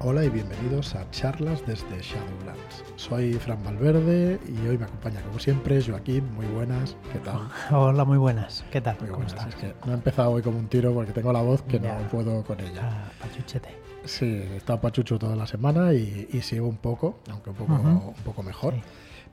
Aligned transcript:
Hola 0.00 0.24
y 0.24 0.28
bienvenidos 0.28 0.94
a 0.94 1.10
charlas 1.10 1.66
desde 1.66 2.00
Shadowlands. 2.00 2.84
Soy 2.96 3.34
Fran 3.34 3.62
Valverde 3.64 4.38
y 4.46 4.66
hoy 4.68 4.78
me 4.78 4.84
acompaña 4.84 5.20
como 5.22 5.38
siempre 5.38 5.82
Joaquín. 5.82 6.32
Muy 6.34 6.46
buenas, 6.46 6.96
¿qué 7.12 7.18
tal? 7.20 7.48
Hola, 7.70 8.04
muy 8.04 8.18
buenas, 8.18 8.64
¿qué 8.70 8.80
tal? 8.80 8.96
Muy 9.00 9.08
¿Cómo 9.08 9.24
buenas. 9.24 9.32
estás? 9.46 9.48
Es 9.48 9.54
que 9.56 9.74
no 9.86 9.92
he 9.92 9.94
empezado 9.94 10.30
hoy 10.30 10.42
como 10.42 10.58
un 10.58 10.68
tiro 10.68 10.92
porque 10.94 11.12
tengo 11.12 11.32
la 11.32 11.42
voz 11.42 11.62
que 11.62 11.80
Ya. 11.80 11.98
no 11.98 12.08
puedo 12.08 12.44
con 12.44 12.60
ella. 12.60 12.82
Ah, 12.82 13.10
pachuchete. 13.20 13.70
Sí, 14.04 14.26
he 14.26 14.56
estado 14.58 14.80
pachucho 14.80 15.18
toda 15.18 15.34
la 15.34 15.46
semana 15.46 15.92
y, 15.92 16.28
y 16.32 16.40
sigo 16.42 16.68
un 16.68 16.76
poco, 16.76 17.18
aunque 17.30 17.50
un 17.50 17.56
poco, 17.56 17.72
un 17.72 18.14
poco 18.24 18.42
mejor. 18.42 18.74
Sí. 18.74 18.80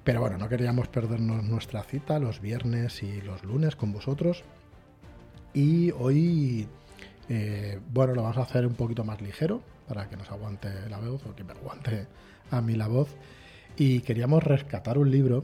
Pero 0.04 0.22
bueno, 0.22 0.38
no 0.38 0.50
queríamos 0.50 0.88
perdernos 0.88 1.44
nuestra 1.44 1.84
cita 1.84 2.20
los 2.20 2.42
viernes 2.42 3.04
y 3.04 3.22
los 3.22 3.44
lunes 3.44 3.76
con 3.76 3.94
vosotros. 3.94 4.44
Y 5.54 5.92
hoy, 5.92 6.68
eh, 7.30 7.80
bueno, 7.94 8.16
lo 8.16 8.24
vamos 8.24 8.38
a 8.38 8.42
hacer 8.42 8.66
un 8.66 8.74
poquito 8.74 9.04
más 9.04 9.22
ligero 9.22 9.62
para 9.88 10.10
que 10.10 10.18
nos 10.18 10.30
aguante 10.32 10.70
la 10.90 10.98
voz 11.00 11.26
o 11.26 11.36
que 11.36 11.44
me 11.44 11.54
aguante 11.54 12.08
a 12.52 12.62
mí 12.62 12.76
la 12.76 12.88
voz. 12.88 13.10
Y 13.78 14.02
queríamos 14.02 14.44
rescatar 14.44 14.98
un 14.98 15.10
libro 15.12 15.44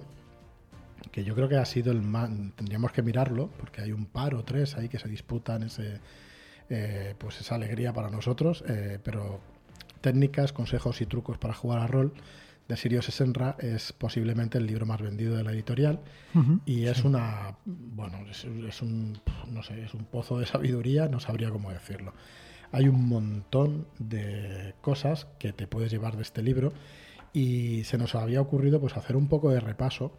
que 1.12 1.24
yo 1.24 1.34
creo 1.36 1.48
que 1.50 1.58
ha 1.58 1.66
sido 1.66 1.92
el 1.92 2.02
más. 2.02 2.30
Tendríamos 2.56 2.92
que 2.92 3.02
mirarlo 3.02 3.50
porque 3.58 3.82
hay 3.82 3.92
un 3.92 4.06
par 4.06 4.36
o 4.36 4.44
tres 4.44 4.76
ahí 4.78 4.90
que 4.90 5.00
se 5.00 5.08
disputan 5.10 5.64
ese, 5.64 6.00
eh, 6.70 7.16
pues 7.18 7.40
esa 7.42 7.56
alegría 7.56 7.94
para 7.94 8.10
nosotros. 8.10 8.64
eh, 8.68 9.00
pero 9.04 9.40
técnicas, 10.02 10.54
consejos 10.54 11.02
y 11.02 11.06
trucos 11.06 11.38
para 11.38 11.54
jugar 11.54 11.80
a 11.80 11.88
rol 11.88 12.14
de 12.70 12.78
Sirio 12.78 13.02
Senra 13.02 13.56
es 13.60 13.92
posiblemente 13.94 14.58
el 14.60 14.66
libro 14.68 14.86
más 14.86 15.02
vendido 15.02 15.36
de 15.36 15.44
la 15.44 15.52
editorial 15.52 16.00
Ujú. 16.36 16.62
y 16.66 16.86
es 16.86 17.04
una 17.04 17.58
bueno 17.66 18.20
es, 18.30 18.46
es 18.46 18.82
un 18.82 19.20
no 19.48 19.62
sé 19.64 19.84
es 19.84 19.94
un 19.96 20.06
pozo 20.06 20.38
de 20.40 20.46
sabiduría 20.46 21.08
no 21.10 21.20
sabría 21.20 21.50
cómo 21.50 21.72
decirlo 21.72 22.14
hay 22.72 22.88
un 22.88 23.08
montón 23.08 23.88
de 23.98 24.74
cosas 24.82 25.28
que 25.40 25.54
te 25.54 25.68
puedes 25.68 25.92
llevar 25.92 26.16
de 26.16 26.22
este 26.22 26.42
libro 26.42 26.74
y 27.34 27.84
se 27.84 27.98
nos 27.98 28.16
había 28.16 28.42
ocurrido 28.42 28.80
pues 28.80 28.98
hacer 28.98 29.16
un 29.16 29.28
poco 29.28 29.50
de 29.52 29.60
repaso 29.60 30.12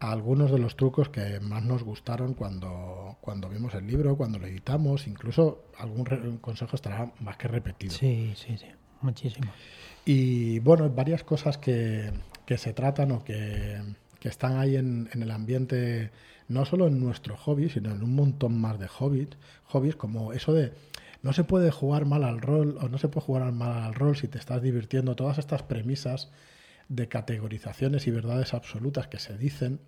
a 0.00 0.12
algunos 0.12 0.50
de 0.50 0.58
los 0.58 0.76
trucos 0.76 1.08
que 1.08 1.40
más 1.40 1.64
nos 1.64 1.82
gustaron 1.82 2.34
cuando, 2.34 3.16
cuando 3.20 3.48
vimos 3.48 3.74
el 3.74 3.86
libro, 3.86 4.16
cuando 4.16 4.38
lo 4.38 4.46
editamos, 4.46 5.06
incluso 5.06 5.64
algún 5.78 6.04
consejo 6.38 6.76
estará 6.76 7.12
más 7.20 7.36
que 7.36 7.48
repetido. 7.48 7.94
Sí, 7.94 8.34
sí, 8.36 8.58
sí, 8.58 8.66
muchísimo. 9.00 9.50
Y 10.04 10.58
bueno, 10.58 10.90
varias 10.90 11.24
cosas 11.24 11.56
que, 11.56 12.12
que 12.44 12.58
se 12.58 12.74
tratan 12.74 13.12
o 13.12 13.24
que, 13.24 13.80
que 14.20 14.28
están 14.28 14.58
ahí 14.58 14.76
en, 14.76 15.08
en 15.14 15.22
el 15.22 15.30
ambiente, 15.30 16.10
no 16.48 16.66
solo 16.66 16.88
en 16.88 17.00
nuestro 17.00 17.36
hobby, 17.36 17.70
sino 17.70 17.90
en 17.90 18.02
un 18.02 18.14
montón 18.14 18.60
más 18.60 18.78
de 18.78 18.88
hobbies, 18.88 19.30
hobbies 19.64 19.96
como 19.96 20.34
eso 20.34 20.52
de 20.52 20.72
no 21.26 21.32
se 21.32 21.42
puede 21.42 21.72
jugar 21.72 22.06
mal 22.06 22.22
al 22.22 22.40
rol 22.40 22.78
o 22.80 22.88
no 22.88 22.98
se 22.98 23.08
puede 23.08 23.26
jugar 23.26 23.50
mal 23.52 23.82
al 23.82 23.94
rol 23.94 24.16
si 24.16 24.28
te 24.28 24.38
estás 24.38 24.62
divirtiendo, 24.62 25.16
todas 25.16 25.38
estas 25.38 25.64
premisas 25.64 26.30
de 26.88 27.08
categorizaciones 27.08 28.06
y 28.06 28.12
verdades 28.12 28.54
absolutas 28.54 29.08
que 29.08 29.18
se 29.18 29.36
dicen, 29.36 29.80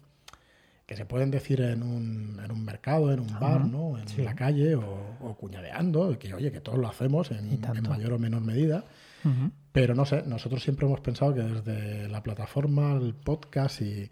que 0.84 0.96
se 0.96 1.06
pueden 1.06 1.30
decir 1.30 1.60
en 1.60 1.84
un, 1.84 2.40
en 2.44 2.50
un 2.50 2.64
mercado, 2.64 3.12
en 3.12 3.20
un 3.20 3.38
bar, 3.38 3.64
¿no? 3.64 3.98
en 3.98 4.08
sí. 4.08 4.22
la 4.22 4.34
calle 4.34 4.74
o, 4.74 5.16
o 5.20 5.36
cuñadeando, 5.36 6.18
que 6.18 6.34
oye, 6.34 6.50
que 6.50 6.60
todos 6.60 6.78
lo 6.78 6.88
hacemos 6.88 7.30
en, 7.30 7.60
mayor 7.88 8.14
o 8.14 8.18
menor 8.18 8.42
medida. 8.42 8.84
Pero 9.70 9.94
no 9.94 10.06
sé, 10.06 10.22
nosotros 10.26 10.62
siempre 10.62 10.86
hemos 10.86 11.00
pensado 11.00 11.34
que 11.34 11.42
desde 11.42 12.08
la 12.08 12.22
plataforma, 12.22 12.94
el 12.94 13.14
podcast 13.14 13.80
y, 13.82 14.10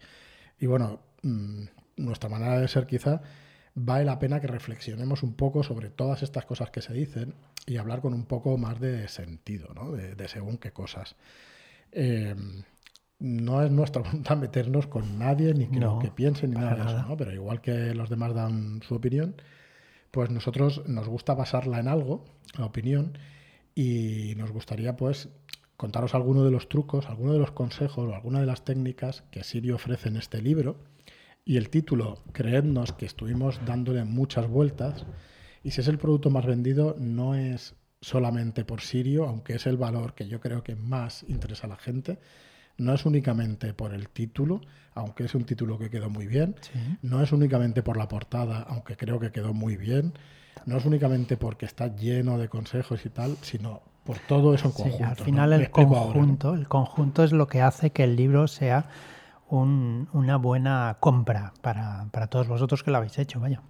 y 0.59 0.65
bueno, 0.65 1.01
mm, 1.23 1.63
nuestra 1.97 2.29
manera 2.29 2.59
de 2.59 2.67
ser 2.69 2.85
quizá, 2.85 3.21
vale 3.79 4.05
la 4.05 4.17
pena 4.17 4.39
que 4.41 4.47
reflexionemos 4.47 5.21
un 5.21 5.35
poco 5.35 5.61
sobre 5.61 5.91
todas 5.91 6.23
estas 6.23 6.45
cosas 6.45 6.71
que 6.71 6.81
se 6.81 6.93
dicen 6.93 7.35
y 7.67 7.77
hablar 7.77 8.01
con 8.01 8.13
un 8.15 8.25
poco 8.25 8.57
más 8.57 8.79
de 8.79 9.07
sentido, 9.07 9.71
¿no? 9.75 9.91
De, 9.91 10.15
de 10.15 10.27
según 10.27 10.57
qué 10.57 10.71
cosas. 10.71 11.15
Eh, 11.91 12.35
no 13.19 13.61
es 13.61 13.71
nuestra 13.71 14.01
voluntad 14.01 14.37
meternos 14.37 14.87
con 14.87 15.19
nadie, 15.19 15.53
ni 15.53 15.67
que 15.67 15.79
No, 15.79 15.99
que 15.99 16.09
piense, 16.09 16.47
ni 16.47 16.55
nada 16.55 16.75
de 16.75 16.81
eso. 16.81 17.07
¿no? 17.07 17.17
Pero 17.17 17.31
igual 17.33 17.61
que 17.61 17.93
los 17.93 18.09
demás 18.09 18.33
dan 18.33 18.81
su 18.81 18.95
opinión, 18.95 19.35
pues 20.09 20.31
nosotros 20.31 20.81
nos 20.87 21.07
gusta 21.07 21.35
basarla 21.35 21.79
en 21.79 21.87
algo, 21.87 22.25
la 22.57 22.65
opinión, 22.65 23.17
y 23.75 24.33
nos 24.37 24.51
gustaría 24.51 24.95
pues 24.97 25.29
contaros 25.75 26.15
alguno 26.15 26.43
de 26.43 26.49
los 26.49 26.67
trucos, 26.67 27.05
alguno 27.07 27.33
de 27.33 27.39
los 27.39 27.51
consejos 27.51 28.09
o 28.09 28.15
alguna 28.15 28.39
de 28.39 28.47
las 28.47 28.65
técnicas 28.65 29.23
que 29.29 29.43
Sirio 29.43 29.75
ofrece 29.75 30.09
en 30.09 30.17
este 30.17 30.41
libro. 30.41 30.77
Y 31.49 31.55
el 31.55 31.69
título, 31.69 32.17
creednos 32.33 32.91
que 32.91 33.05
estuvimos 33.05 33.61
dándole 33.65 34.03
muchas 34.03 34.47
vueltas, 34.49 35.05
y 35.63 35.71
si 35.71 35.79
es 35.79 35.87
el 35.87 35.97
producto 35.97 36.29
más 36.29 36.45
vendido, 36.45 36.97
no 36.99 37.35
es 37.35 37.73
solamente 38.01 38.65
por 38.65 38.81
Sirio, 38.81 39.25
aunque 39.25 39.55
es 39.55 39.65
el 39.65 39.77
valor 39.77 40.13
que 40.13 40.27
yo 40.27 40.41
creo 40.41 40.61
que 40.61 40.75
más 40.75 41.23
interesa 41.29 41.65
a 41.65 41.69
la 41.69 41.77
gente, 41.77 42.19
no 42.77 42.93
es 42.93 43.05
únicamente 43.05 43.73
por 43.73 43.93
el 43.93 44.09
título, 44.09 44.59
aunque 44.93 45.23
es 45.23 45.35
un 45.35 45.45
título 45.45 45.79
que 45.79 45.89
quedó 45.89 46.09
muy 46.09 46.27
bien, 46.27 46.53
Sí. 46.59 46.97
no 47.01 47.23
es 47.23 47.31
únicamente 47.31 47.81
por 47.81 47.95
la 47.95 48.09
portada, 48.09 48.63
aunque 48.67 48.97
creo 48.97 49.17
que 49.17 49.31
quedó 49.31 49.53
muy 49.53 49.77
bien. 49.77 50.11
No 50.65 50.75
es 50.77 50.83
únicamente 50.85 51.37
porque 51.37 51.65
está 51.65 51.95
lleno 51.95 52.37
de 52.37 52.49
consejos 52.49 53.05
y 53.05 53.09
tal, 53.09 53.37
sino 53.41 53.81
por 54.03 54.19
todo 54.19 54.53
eso 54.53 54.67
en 54.67 54.73
Sí, 54.73 54.81
conjunto. 54.83 55.05
al 55.05 55.15
final 55.15 55.53
el 55.53 55.71
conjunto, 55.71 56.53
el 56.55 56.67
conjunto 56.67 57.23
es 57.23 57.31
lo 57.31 57.47
que 57.47 57.61
hace 57.61 57.91
que 57.91 58.03
el 58.03 58.17
libro 58.17 58.47
sea 58.49 58.89
un- 59.49 60.07
una 60.13 60.37
buena 60.37 60.97
compra 60.99 61.53
para, 61.61 62.05
para 62.11 62.27
todos 62.27 62.47
vosotros 62.47 62.83
que 62.83 62.91
lo 62.91 62.97
habéis 62.97 63.17
hecho, 63.19 63.39
vaya. 63.39 63.61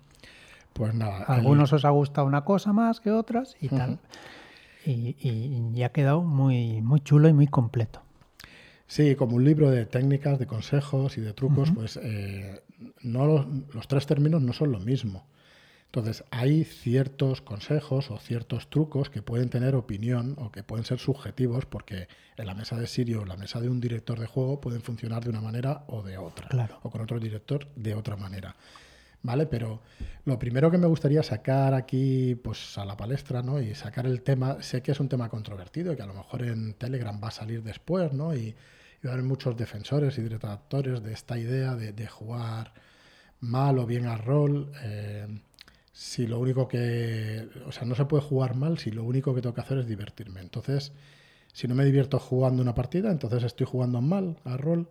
Pues 0.73 0.93
nada, 0.93 1.19
el- 1.19 1.33
algunos 1.35 1.73
os 1.73 1.85
ha 1.85 1.89
gustado 1.89 2.27
una 2.27 2.43
cosa 2.43 2.73
más 2.73 2.99
que 2.99 3.11
otras 3.11 3.55
y 3.61 3.69
tal. 3.69 3.99
Y, 4.85 5.15
y- 5.19 5.71
y 5.75 5.83
ha 5.83 5.89
quedado 5.91 6.21
muy, 6.21 6.81
muy 6.81 6.99
chulo 7.01 7.27
y 7.27 7.33
muy 7.33 7.47
completo. 7.47 8.01
Sí, 8.88 9.15
como 9.15 9.35
un 9.35 9.43
libro 9.43 9.69
de 9.69 9.85
técnicas, 9.85 10.39
de 10.39 10.47
consejos 10.47 11.17
y 11.17 11.21
de 11.21 11.33
trucos, 11.33 11.71
pues 11.71 11.99
eh, 12.01 12.63
no 13.01 13.25
los, 13.25 13.45
los 13.73 13.88
tres 13.88 14.05
términos 14.05 14.41
no 14.41 14.53
son 14.53 14.71
lo 14.71 14.79
mismo. 14.79 15.25
Entonces, 15.88 16.24
hay 16.31 16.64
ciertos 16.64 17.42
consejos 17.42 18.12
o 18.12 18.18
ciertos 18.18 18.70
trucos 18.70 19.09
que 19.09 19.22
pueden 19.22 19.50
tener 19.50 19.74
opinión 19.74 20.36
o 20.38 20.52
que 20.52 20.62
pueden 20.62 20.86
ser 20.86 21.00
subjetivos 21.00 21.66
porque 21.66 22.08
en 22.36 22.46
la 22.46 22.53
mesa 22.53 22.78
de 22.78 22.88
Sirio 22.88 23.22
o 23.22 23.25
la 23.25 23.38
mesa 23.38 23.62
de 23.62 23.70
un 23.70 23.80
director 23.80 24.20
de 24.20 24.28
juego 24.28 24.59
pueden 24.62 24.81
funcionar 24.81 25.24
de 25.24 25.30
una 25.30 25.42
manera 25.42 25.86
o 25.88 26.03
de 26.03 26.18
otra. 26.18 26.50
Claro. 26.50 26.80
O 26.84 26.92
con 26.92 27.02
otro 27.02 27.20
director 27.20 27.68
de 27.75 27.96
otra 27.96 28.16
manera. 28.18 28.56
¿Vale? 29.24 29.48
Pero 29.48 29.81
lo 30.25 30.38
primero 30.38 30.70
que 30.70 30.78
me 30.78 30.88
gustaría 30.88 31.24
sacar 31.24 31.74
aquí 31.74 32.36
pues 32.36 32.78
a 32.78 32.86
la 32.86 32.96
palestra, 32.96 33.42
¿no? 33.42 33.59
Y 33.59 33.74
sacar 33.74 34.06
el 34.06 34.22
tema, 34.22 34.62
sé 34.62 34.84
que 34.84 34.92
es 34.92 35.00
un 35.00 35.09
tema 35.09 35.30
controvertido 35.30 35.94
y 35.94 35.96
que 35.96 36.04
a 36.04 36.06
lo 36.06 36.14
mejor 36.14 36.44
en 36.44 36.74
Telegram 36.75 37.19
va 37.22 37.30
a 37.30 37.31
salir 37.31 37.64
después, 37.64 38.14
¿no? 38.14 38.36
Y, 38.36 38.56
y 39.02 39.06
va 39.06 39.12
a 39.12 39.14
haber 39.14 39.25
muchos 39.25 39.58
defensores 39.58 40.18
y 40.18 40.22
detractores 40.22 41.02
de 41.02 41.14
esta 41.14 41.38
idea 41.40 41.75
de, 41.75 41.94
de 41.94 42.08
jugar 42.08 42.74
mal 43.40 43.80
o 43.80 43.86
bien 43.86 44.06
al 44.06 44.19
rol. 44.19 44.72
eh, 44.84 45.28
si 45.97 46.28
lo 46.28 46.40
único 46.40 46.68
que. 46.68 47.50
O 47.66 47.72
sea, 47.72 47.85
no 47.85 47.96
se 47.96 48.06
puede 48.06 48.24
jugar 48.24 48.56
mal 48.56 48.78
si 48.78 48.91
lo 48.91 49.03
único 49.03 49.34
que 49.34 49.41
tengo 49.41 49.56
que 49.56 49.62
hacer 49.62 49.80
es 49.80 49.88
divertirme. 49.88 50.41
Entonces, 50.41 50.91
si 51.53 51.68
no 51.68 51.75
me 51.75 51.85
divierto 51.85 52.19
jugando 52.19 52.62
una 52.62 52.75
partida, 52.75 53.12
entonces 53.12 53.44
estoy 53.44 53.66
jugando 53.68 54.02
mal 54.02 54.38
al 54.46 54.59
rol. 54.59 54.90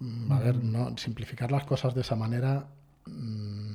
Mm, 0.00 0.32
A 0.32 0.40
ver, 0.40 0.56
no, 0.64 0.96
simplificar 0.98 1.52
las 1.52 1.64
cosas 1.64 1.94
de 1.94 2.02
esa 2.02 2.16
manera. 2.16 2.68
mm, 3.06 3.72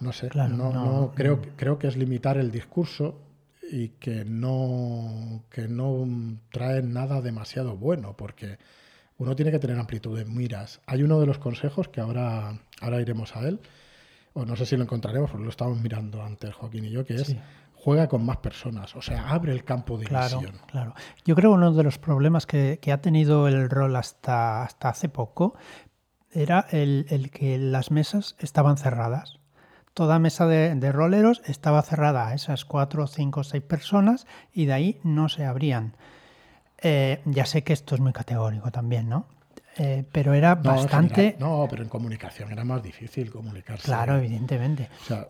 no 0.00 0.12
sé, 0.12 0.28
Claro, 0.28 0.56
no, 0.56 0.72
no, 0.72 1.00
no, 1.00 1.12
creo, 1.14 1.40
que- 1.42 1.50
creo 1.56 1.78
que 1.78 1.88
es 1.88 1.96
limitar 1.96 2.36
el 2.38 2.50
discurso 2.50 3.20
y 3.70 3.90
que 3.90 4.24
no, 4.24 5.42
que 5.50 5.68
no 5.68 6.06
trae 6.50 6.82
nada 6.82 7.20
demasiado 7.20 7.76
bueno, 7.76 8.16
porque 8.16 8.58
uno 9.18 9.34
tiene 9.36 9.50
que 9.50 9.58
tener 9.58 9.78
amplitud 9.78 10.16
de 10.16 10.24
miras. 10.24 10.80
Hay 10.86 11.02
uno 11.02 11.20
de 11.20 11.26
los 11.26 11.38
consejos 11.38 11.88
que 11.88 12.00
ahora, 12.00 12.60
ahora 12.80 13.00
iremos 13.00 13.36
a 13.36 13.48
él, 13.48 13.60
o 14.34 14.44
no 14.44 14.56
sé 14.56 14.66
si 14.66 14.76
lo 14.76 14.82
encontraremos, 14.84 15.30
porque 15.30 15.44
lo 15.44 15.50
estábamos 15.50 15.80
mirando 15.80 16.22
antes 16.22 16.54
Joaquín 16.54 16.84
y 16.84 16.90
yo, 16.90 17.04
que 17.04 17.14
es 17.16 17.26
Sí. 17.28 17.38
juega 17.74 18.08
con 18.08 18.24
más 18.24 18.38
personas, 18.38 18.94
o 18.96 19.02
sea, 19.02 19.28
abre 19.30 19.52
el 19.52 19.64
campo 19.64 19.96
de 19.98 20.06
Claro, 20.06 20.40
visión. 20.40 20.60
claro. 20.66 20.94
Yo 21.24 21.34
creo 21.34 21.50
que 21.52 21.56
uno 21.56 21.72
de 21.72 21.82
los 21.84 21.98
problemas 21.98 22.46
que, 22.46 22.78
que 22.82 22.92
ha 22.92 23.00
tenido 23.00 23.46
el 23.48 23.68
rol 23.70 23.94
hasta, 23.96 24.62
hasta 24.62 24.88
hace 24.90 25.08
poco 25.08 25.54
era 26.30 26.66
el, 26.70 27.06
el 27.08 27.30
que 27.30 27.56
las 27.58 27.90
mesas 27.90 28.36
estaban 28.38 28.76
cerradas. 28.76 29.38
Toda 29.94 30.18
mesa 30.18 30.46
de, 30.46 30.74
de 30.74 30.92
roleros 30.92 31.40
estaba 31.46 31.82
cerrada 31.82 32.28
a 32.28 32.34
esas 32.34 32.64
cuatro, 32.64 33.06
cinco, 33.06 33.42
seis 33.44 33.62
personas 33.62 34.26
y 34.52 34.66
de 34.66 34.72
ahí 34.72 35.00
no 35.02 35.28
se 35.28 35.44
abrían. 35.44 35.96
Eh, 36.80 37.20
ya 37.24 37.46
sé 37.46 37.64
que 37.64 37.72
esto 37.72 37.94
es 37.96 38.00
muy 38.00 38.12
categórico 38.12 38.70
también, 38.70 39.08
¿no? 39.08 39.26
Eh, 39.78 40.04
pero 40.12 40.34
era 40.34 40.54
No, 40.56 40.62
bastante... 40.62 41.14
general- 41.14 41.36
no, 41.40 41.66
pero 41.70 41.82
en 41.84 41.88
comunicación 41.88 42.50
era 42.52 42.64
más 42.64 42.82
difícil 42.82 43.30
comunicarse. 43.30 43.84
Claro, 43.84 44.16
evidentemente. 44.16 44.88
O 45.02 45.04
sea, 45.06 45.28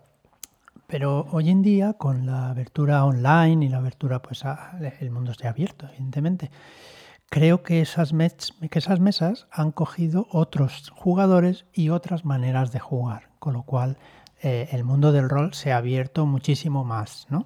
Pero 0.87 1.27
hoy 1.33 1.50
en 1.50 1.61
día, 1.61 1.93
con 1.93 2.25
la 2.25 2.49
abertura 2.49 3.05
online 3.05 3.67
y 3.67 3.69
la 3.69 3.77
abertura, 3.77 4.23
pues 4.23 4.45
a- 4.47 4.79
el 5.00 5.11
mundo 5.11 5.33
está 5.33 5.50
abierto, 5.50 5.87
evidentemente. 5.87 6.50
Creo 7.29 7.62
que 7.62 7.83
esas, 7.83 8.15
mes- 8.15 8.55
que 8.71 8.79
esas 8.79 8.99
mesas 8.99 9.47
han 9.53 9.71
cogido 9.71 10.27
otros 10.31 10.91
jugadores 10.97 11.67
y 11.75 11.91
otras 11.91 12.25
maneras 12.25 12.73
de 12.73 12.79
jugar, 12.81 13.29
con 13.39 13.53
lo 13.53 13.65
cual 13.65 13.99
eh, 14.43 14.69
el 14.73 14.83
mundo 14.85 15.12
del 15.12 15.29
rol 15.29 15.53
se 15.53 15.73
ha 15.73 15.77
abierto 15.77 16.25
muchísimo 16.25 16.85
más, 16.85 17.27
¿no? 17.29 17.44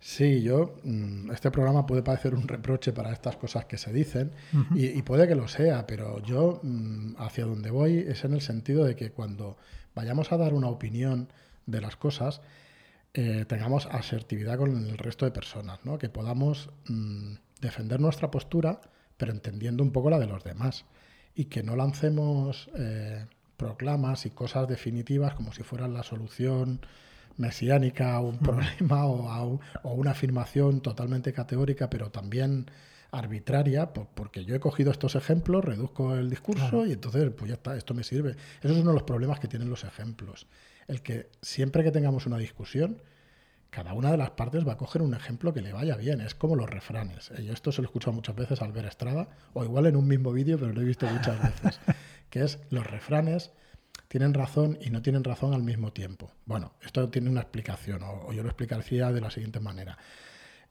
Sí, 0.00 0.42
yo, 0.42 0.76
mm, 0.84 1.30
este 1.32 1.50
programa 1.50 1.86
puede 1.86 2.02
parecer 2.02 2.34
un 2.34 2.46
reproche 2.46 2.92
para 2.92 3.12
estas 3.12 3.36
cosas 3.36 3.64
que 3.64 3.78
se 3.78 3.92
dicen 3.92 4.32
y, 4.74 5.02
puede 5.02 5.26
que 5.26 5.34
lo 5.34 5.48
sea, 5.48 5.86
pero 5.86 6.22
yo 6.22 6.60
mm, 6.62 7.14
hacia 7.18 7.46
donde 7.46 7.70
voy 7.70 7.98
es 8.06 8.24
en 8.24 8.34
el 8.34 8.40
sentido 8.40 8.84
de 8.84 8.94
que 8.94 9.10
cuando 9.10 9.56
vayamos 9.94 10.32
a 10.32 10.36
dar 10.36 10.54
una 10.54 10.68
opinión 10.68 11.28
de 11.64 11.80
las 11.80 11.96
cosas, 11.96 12.42
eh, 13.14 13.46
tengamos 13.48 13.86
asertividad 13.86 14.58
con 14.58 14.86
el 14.86 14.98
resto 14.98 15.24
de 15.24 15.30
personas, 15.30 15.80
¿no? 15.84 15.98
que 15.98 16.10
podamos 16.10 16.68
mm, 16.86 17.34
defender 17.60 17.98
nuestra 17.98 18.30
postura, 18.30 18.80
pero 19.16 19.32
entendiendo 19.32 19.82
un 19.82 19.92
poco 19.92 20.10
la 20.10 20.18
de 20.18 20.26
los 20.26 20.44
demás 20.44 20.84
y 21.34 21.46
que 21.46 21.62
no 21.62 21.74
lancemos 21.74 22.70
eh, 22.76 23.24
proclamas 23.56 24.26
y 24.26 24.30
cosas 24.30 24.68
definitivas 24.68 25.34
como 25.34 25.52
si 25.52 25.62
fueran 25.62 25.94
la 25.94 26.02
solución 26.02 26.80
mesiánica 27.36 28.14
a 28.14 28.20
un 28.20 28.38
problema 28.38 29.06
o, 29.06 29.60
o, 29.82 29.92
una 29.92 30.12
afirmación 30.12 30.80
totalmente 30.80 31.32
categórica, 31.32 31.90
pero 31.90 32.10
también 32.10 32.66
arbitraria, 33.10 33.92
porque 33.92 34.44
yo 34.44 34.54
he 34.54 34.60
cogido 34.60 34.90
estos 34.90 35.14
ejemplos, 35.14 35.64
reduzco 35.64 36.14
el 36.16 36.28
discurso 36.28 36.86
y 36.86 36.92
entonces, 36.92 37.30
pues 37.36 37.48
ya 37.48 37.54
está, 37.54 37.76
esto 37.76 37.94
me 37.94 38.04
sirve. 38.04 38.36
Eso 38.60 38.72
es 38.72 38.78
uno 38.78 38.90
de 38.90 38.94
los 38.94 39.04
problemas 39.04 39.40
que 39.40 39.48
tienen 39.48 39.70
los 39.70 39.84
ejemplos. 39.84 40.46
El 40.88 41.02
que 41.02 41.30
siempre 41.40 41.82
que 41.82 41.90
tengamos 41.90 42.26
una 42.26 42.36
discusión, 42.36 43.00
cada 43.70 43.92
una 43.92 44.10
de 44.10 44.16
las 44.16 44.30
partes 44.30 44.66
va 44.66 44.72
a 44.72 44.76
coger 44.76 45.02
un 45.02 45.14
ejemplo 45.14 45.52
que 45.52 45.60
le 45.60 45.72
vaya 45.72 45.96
bien. 45.96 46.20
Es 46.20 46.34
como 46.34 46.56
los 46.56 46.68
refranes. 46.68 47.30
Yo 47.42 47.52
esto 47.52 47.72
se 47.72 47.82
lo 47.82 47.86
he 47.86 47.88
escuchado 47.88 48.12
muchas 48.12 48.36
veces 48.36 48.62
al 48.62 48.72
ver 48.72 48.86
Estrada, 48.86 49.28
o 49.52 49.64
igual 49.64 49.86
en 49.86 49.96
un 49.96 50.06
mismo 50.06 50.32
vídeo, 50.32 50.58
pero 50.58 50.72
lo 50.72 50.80
he 50.80 50.84
visto 50.84 51.06
muchas 51.06 51.40
veces, 51.42 51.80
que 52.30 52.42
es 52.42 52.58
los 52.70 52.86
refranes 52.86 53.52
tienen 54.16 54.32
razón 54.32 54.78
y 54.80 54.88
no 54.88 55.02
tienen 55.02 55.24
razón 55.24 55.52
al 55.52 55.62
mismo 55.62 55.92
tiempo. 55.92 56.32
Bueno, 56.46 56.72
esto 56.80 57.06
tiene 57.10 57.28
una 57.28 57.42
explicación, 57.42 58.00
o, 58.02 58.32
yo 58.32 58.42
lo 58.42 58.48
explicaría 58.48 59.12
de 59.12 59.20
la 59.20 59.30
siguiente 59.30 59.60
manera. 59.60 59.98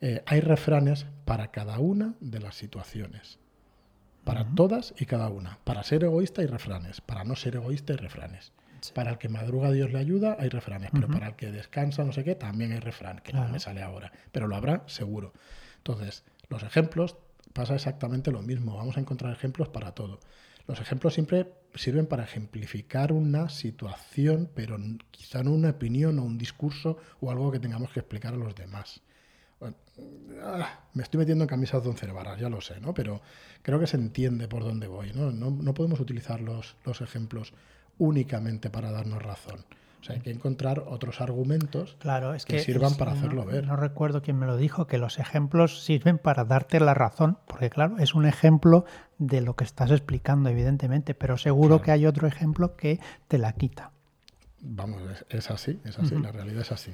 Eh, 0.01 0.24
hay 0.25 0.39
refranes 0.39 1.06
para 1.25 1.51
cada 1.51 1.77
una 1.77 2.15
de 2.21 2.39
las 2.39 2.56
situaciones. 2.56 3.38
Para 4.24 4.47
todas 4.56 4.95
y 4.97 5.06
cada 5.06 5.30
una. 5.30 5.59
Para 5.63 5.83
ser 5.83 6.06
egoísta 6.06 6.42
hay 6.42 6.47
refranes. 6.47 7.01
Para 7.01 7.24
no 7.24 7.36
ser 7.36 7.57
egoísta 7.57 7.94
hay 7.94 8.00
refranes. 8.00 8.51
Para 8.95 9.12
el 9.12 9.19
que 9.19 9.30
madruga 9.30 9.71
Dios 9.71 9.94
le 9.94 10.00
ayuda 10.00 10.38
hay 10.39 10.50
refranes. 10.50 10.89
Pero 10.92 11.07
para 11.07 11.27
el 11.27 11.36
que 11.36 11.51
descansa 11.51 12.03
no 12.03 12.13
sé 12.13 12.24
qué 12.24 12.33
también 12.33 12.71
hay 12.71 12.80
refrán, 12.80 13.19
que 13.19 13.31
no 13.33 13.47
me 13.47 13.59
sale 13.59 13.83
ahora. 13.83 14.12
Pero 14.31 14.47
lo 14.47 14.56
habrá 14.56 14.81
seguro. 14.88 15.33
Entonces, 15.77 16.24
los 16.50 16.63
ejemplos 16.63 17.15
pasa 17.53 17.75
exactamente 17.75 18.31
lo 18.31 18.42
mismo. 18.42 18.75
Vamos 18.75 18.97
a 18.97 19.01
encontrar 19.01 19.31
ejemplos 19.31 19.69
para 19.69 19.92
todo. 19.92 20.19
Los 20.65 20.81
ejemplos 20.81 21.13
siempre 21.13 21.45
sirven 21.75 22.07
para 22.07 22.24
ejemplificar 22.24 23.12
una 23.12 23.50
situación, 23.50 24.50
pero 24.56 24.77
quizá 25.12 25.44
no 25.44 25.51
una 25.51 25.69
opinión 25.69 26.19
o 26.19 26.24
un 26.24 26.38
discurso 26.38 26.98
o 27.19 27.31
algo 27.31 27.51
que 27.51 27.60
tengamos 27.60 27.92
que 27.92 28.00
explicar 28.00 28.33
a 28.33 28.38
los 28.38 28.56
demás. 28.56 29.01
Ah, 30.42 30.80
me 30.94 31.04
estoy 31.04 31.19
metiendo 31.19 31.44
en 31.45 31.48
camisas 31.48 31.81
de 31.83 31.89
once 31.89 32.06
varas, 32.07 32.39
ya 32.39 32.50
lo 32.50 32.60
sé, 32.60 32.80
¿no? 32.81 32.94
Pero 32.94 33.22
creo 33.62 33.80
que 33.80 33.88
se 33.88 33.98
entiende 33.98 34.48
por 34.48 34.63
dónde 34.63 34.88
voy, 34.88 35.13
¿no? 35.13 35.31
No, 35.31 35.74
podemos 35.74 36.00
utilizar 36.00 36.42
los, 36.42 36.75
los 36.86 37.01
ejemplos 37.01 37.54
únicamente 37.98 38.69
para 38.69 38.92
darnos 38.92 39.24
razón. 39.24 39.63
O 40.01 40.04
sea, 40.04 40.16
hay 40.16 40.21
que 40.21 40.30
encontrar 40.30 40.83
otros 40.86 41.19
argumentos 41.19 41.98
claro, 41.98 42.36
es 42.36 42.45
que, 42.45 42.60
sirvan 42.60 42.94
para 42.95 43.13
hacerlo 43.13 43.44
ver. 43.44 43.66
No 43.66 43.75
recuerdo 43.75 44.21
quién 44.21 44.38
me 44.38 44.45
lo 44.45 44.56
dijo, 44.56 44.86
que 44.86 45.00
los 45.00 45.18
ejemplos 45.18 45.83
sirven 45.83 46.19
para 46.19 46.45
darte 46.45 46.80
la 46.80 46.94
razón, 46.94 47.39
porque 47.48 47.71
claro, 47.71 47.98
es 47.98 48.13
un 48.13 48.28
ejemplo 48.28 48.86
de 49.18 49.42
lo 49.42 49.56
que 49.56 49.64
estás 49.64 49.92
explicando, 49.92 50.50
evidentemente, 50.50 51.14
pero 51.14 51.38
seguro 51.38 51.82
que 51.82 51.92
hay 51.92 52.06
otro 52.06 52.28
ejemplo 52.28 52.76
que 52.76 53.00
te 53.28 53.38
la 53.38 53.54
quita. 53.54 53.92
Vamos, 54.62 55.02
es, 55.30 55.52
así, 55.52 55.80
es 55.86 55.98
así, 56.00 56.16
la 56.16 56.32
realidad 56.32 56.62
es 56.62 56.72
así. 56.72 56.92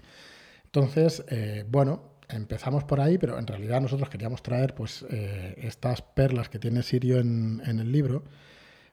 Entonces, 0.66 1.24
eh, 1.30 1.66
bueno, 1.70 2.04
empezamos 2.30 2.84
por 2.84 3.00
ahí, 3.00 3.18
pero 3.18 3.40
en 3.40 3.48
realidad 3.48 3.82
nosotros 3.82 4.10
queríamos 4.10 4.44
traer 4.44 4.76
pues 4.76 5.06
eh, 5.10 5.56
estas 5.58 6.02
perlas 6.02 6.50
que 6.50 6.60
tiene 6.60 6.84
Sirio 6.84 7.20
en, 7.20 7.62
en 7.66 7.80
el 7.80 7.92
libro 7.92 8.24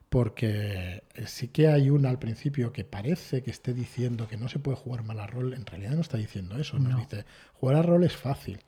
porque 0.09 1.03
sí 1.27 1.49
que 1.49 1.67
hay 1.67 1.89
una 1.91 2.09
al 2.09 2.19
principio 2.19 2.73
que 2.73 2.83
parece 2.83 3.43
que 3.43 3.51
esté 3.51 3.73
diciendo 3.73 4.27
que 4.27 4.37
no 4.37 4.49
se 4.49 4.59
puede 4.59 4.77
jugar 4.77 5.03
mal 5.03 5.19
a 5.19 5.27
rol, 5.27 5.53
en 5.53 5.65
realidad 5.65 5.91
no 5.91 6.01
está 6.01 6.17
diciendo 6.17 6.57
eso, 6.57 6.79
nos 6.79 6.97
dice, 6.97 7.25
jugar 7.53 7.75
a 7.77 7.83
rol 7.83 8.03
es 8.03 8.15
fácil, 8.15 8.59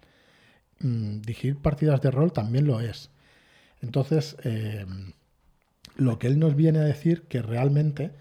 mm, 0.79 1.21
dirigir 1.21 1.57
partidas 1.57 1.99
de 2.01 2.11
rol 2.11 2.31
también 2.31 2.67
lo 2.67 2.79
es. 2.79 3.09
Entonces, 3.81 4.37
eh, 4.43 4.85
lo 5.95 6.19
que 6.19 6.27
él 6.27 6.39
nos 6.39 6.55
viene 6.55 6.79
a 6.79 6.83
decir 6.83 7.23
que 7.23 7.41
realmente 7.41 8.11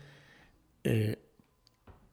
eh, 0.85 1.19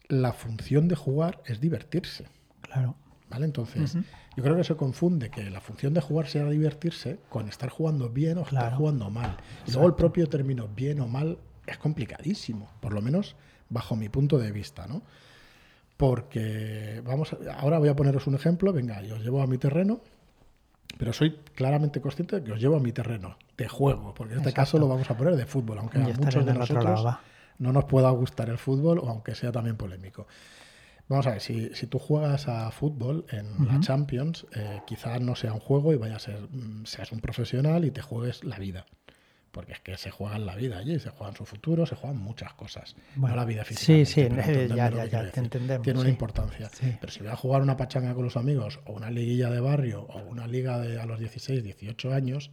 la 0.07 0.33
función 0.33 0.87
de 0.87 0.95
jugar 0.95 1.41
es 1.45 1.59
divertirse. 1.59 2.25
Claro. 2.61 2.95
¿Vale? 3.29 3.45
Entonces, 3.45 3.95
yo 4.37 4.43
creo 4.43 4.55
que 4.55 4.63
se 4.63 4.77
confunde 4.77 5.29
que 5.29 5.49
la 5.49 5.59
función 5.59 5.93
de 5.93 5.99
jugar 5.99 6.27
sea 6.27 6.45
divertirse 6.49 7.19
con 7.27 7.49
estar 7.49 7.69
jugando 7.69 8.09
bien 8.09 8.37
o 8.37 8.43
estar 8.43 8.73
jugando 8.73 9.09
mal. 9.09 9.35
Y 9.65 9.71
luego 9.71 9.87
el 9.87 9.95
propio 9.95 10.29
término 10.29 10.69
bien 10.69 11.01
o 11.01 11.07
mal 11.09 11.37
es 11.65 11.77
complicadísimo, 11.77 12.69
por 12.79 12.93
lo 12.93 13.01
menos 13.01 13.35
bajo 13.69 13.97
mi 13.97 14.07
punto 14.07 14.37
de 14.37 14.53
vista, 14.53 14.87
¿no? 14.87 15.01
Porque, 15.97 17.01
vamos, 17.03 17.35
ahora 17.57 17.79
voy 17.79 17.89
a 17.89 17.95
poneros 17.97 18.27
un 18.27 18.35
ejemplo, 18.35 18.71
venga, 18.71 19.01
yo 19.01 19.15
os 19.15 19.21
llevo 19.21 19.41
a 19.41 19.47
mi 19.47 19.57
terreno, 19.57 19.99
pero 20.97 21.13
soy 21.13 21.37
claramente 21.55 22.01
consciente 22.01 22.37
de 22.37 22.43
que 22.43 22.51
os 22.51 22.59
llevo 22.59 22.77
a 22.77 22.79
mi 22.79 22.91
terreno 22.91 23.37
de 23.57 23.67
juego, 23.67 24.13
porque 24.13 24.33
en 24.33 24.39
este 24.39 24.53
caso 24.53 24.77
lo 24.77 24.87
vamos 24.87 25.09
a 25.09 25.17
poner 25.17 25.35
de 25.35 25.45
fútbol, 25.45 25.79
aunque 25.79 25.99
a 25.99 26.01
muchos 26.01 26.45
de 26.45 26.53
nosotros 26.53 27.05
no 27.59 27.73
nos 27.73 27.85
pueda 27.85 28.09
gustar 28.11 28.49
el 28.49 28.57
fútbol 28.57 28.99
o 28.99 29.09
aunque 29.09 29.35
sea 29.35 29.51
también 29.51 29.77
polémico. 29.77 30.27
Vamos 31.09 31.25
a 31.27 31.31
ver, 31.31 31.41
si, 31.41 31.73
si 31.73 31.87
tú 31.87 31.99
juegas 31.99 32.49
a 32.49 32.69
fútbol 32.71 33.25
en 33.31 33.65
la 33.65 33.79
Champions, 33.79 34.45
eh, 34.53 34.81
quizás 34.85 35.21
no 35.21 35.35
sea 35.35 35.53
un 35.53 35.61
juego 35.61 35.93
y 35.93 35.95
vaya 35.95 36.17
a 36.17 36.19
ser, 36.19 36.41
mm, 36.51 36.85
seas 36.85 37.13
un 37.13 37.21
profesional 37.21 37.85
y 37.85 37.91
te 37.91 38.01
juegues 38.01 38.43
la 38.43 38.59
vida. 38.59 38.85
Porque 39.57 39.73
es 39.73 39.79
que 39.79 39.97
se 39.97 40.11
juegan 40.11 40.45
la 40.45 40.53
vida 40.53 40.77
allí, 40.77 40.99
se 40.99 41.09
juegan 41.09 41.35
su 41.35 41.43
futuro, 41.43 41.87
se 41.87 41.95
juegan 41.95 42.21
muchas 42.21 42.53
cosas. 42.53 42.95
no 43.15 43.35
la 43.35 43.43
vida 43.43 43.65
física. 43.65 43.85
Sí, 43.87 44.05
sí, 44.05 44.27
ya, 44.75 44.91
ya, 44.91 45.05
ya 45.05 45.31
te 45.31 45.39
entendemos. 45.39 45.83
Tiene 45.83 45.99
una 45.99 46.09
importancia. 46.09 46.69
Pero 47.01 47.11
si 47.11 47.21
voy 47.21 47.29
a 47.29 47.35
jugar 47.35 47.63
una 47.63 47.75
pachanga 47.75 48.13
con 48.13 48.23
los 48.23 48.37
amigos, 48.37 48.79
o 48.85 48.93
una 48.93 49.09
liguilla 49.09 49.49
de 49.49 49.59
barrio, 49.59 50.01
o 50.01 50.19
una 50.19 50.45
liga 50.45 50.77
de 50.77 51.01
a 51.01 51.07
los 51.07 51.19
16, 51.19 51.63
18 51.63 52.13
años, 52.13 52.51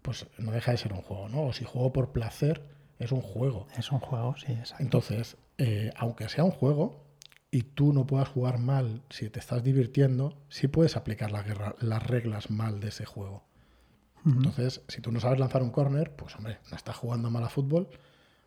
pues 0.00 0.28
no 0.38 0.52
deja 0.52 0.70
de 0.70 0.76
ser 0.76 0.92
un 0.92 1.02
juego, 1.02 1.28
¿no? 1.28 1.42
O 1.42 1.52
si 1.52 1.64
juego 1.64 1.92
por 1.92 2.12
placer, 2.12 2.62
es 3.00 3.10
un 3.10 3.20
juego. 3.20 3.66
Es 3.76 3.90
un 3.90 3.98
juego, 3.98 4.36
sí, 4.36 4.52
exacto. 4.52 4.84
Entonces, 4.84 5.36
eh, 5.58 5.90
aunque 5.96 6.28
sea 6.28 6.44
un 6.44 6.52
juego, 6.52 7.02
y 7.50 7.62
tú 7.62 7.92
no 7.92 8.06
puedas 8.06 8.28
jugar 8.28 8.60
mal 8.60 9.02
si 9.10 9.28
te 9.28 9.40
estás 9.40 9.64
divirtiendo, 9.64 10.38
sí 10.48 10.68
puedes 10.68 10.96
aplicar 10.96 11.32
la 11.32 11.42
guerra, 11.42 11.74
las 11.80 12.06
reglas 12.06 12.48
mal 12.48 12.78
de 12.78 12.90
ese 12.90 13.06
juego. 13.06 13.42
Entonces, 14.24 14.82
si 14.88 15.00
tú 15.00 15.10
no 15.10 15.20
sabes 15.20 15.40
lanzar 15.40 15.62
un 15.62 15.70
córner, 15.70 16.14
pues 16.14 16.36
hombre, 16.36 16.58
no 16.70 16.76
estás 16.76 16.96
jugando 16.96 17.30
mal 17.30 17.42
a 17.44 17.48
fútbol, 17.48 17.88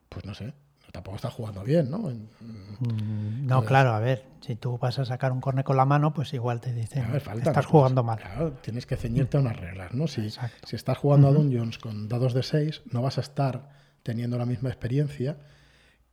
pues 0.10 0.26
no 0.26 0.34
sé, 0.34 0.54
tampoco 0.96 1.18
estás 1.18 1.34
jugando 1.34 1.64
bien, 1.64 1.92
¿no? 1.92 1.98
Mm, 2.00 3.46
no, 3.46 3.66
claro, 3.66 3.94
a 3.94 4.00
ver, 4.00 4.26
si 4.40 4.56
tú 4.56 4.78
vas 4.78 4.98
a 5.00 5.06
sacar 5.06 5.34
un 5.34 5.42
córner 5.42 5.66
con 5.66 5.76
la 5.76 5.86
mano, 5.86 6.14
pues 6.14 6.34
igual 6.34 6.62
te 6.62 6.72
dicen, 6.72 7.04
estás 7.14 7.66
jugando 7.66 8.04
mal. 8.04 8.18
Claro, 8.18 8.54
tienes 8.54 8.86
que 8.86 8.96
ceñirte 8.96 9.36
a 9.36 9.42
unas 9.42 9.60
reglas, 9.60 9.94
¿no? 9.94 10.08
Si, 10.08 10.30
si 10.30 10.76
estás 10.76 10.98
jugando 10.98 11.28
a 11.28 11.32
Dungeons 11.32 11.78
con 11.80 12.08
dados 12.08 12.34
de 12.34 12.44
6, 12.44 12.84
no 12.92 13.02
vas 13.02 13.18
a 13.18 13.22
estar 13.22 13.70
teniendo 14.04 14.38
la 14.38 14.46
misma 14.46 14.70
experiencia 14.70 15.38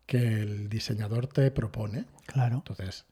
que 0.06 0.42
el 0.42 0.68
diseñador 0.68 1.28
te 1.28 1.50
propone. 1.52 2.06
Claro. 2.26 2.56
Entonces, 2.56 3.06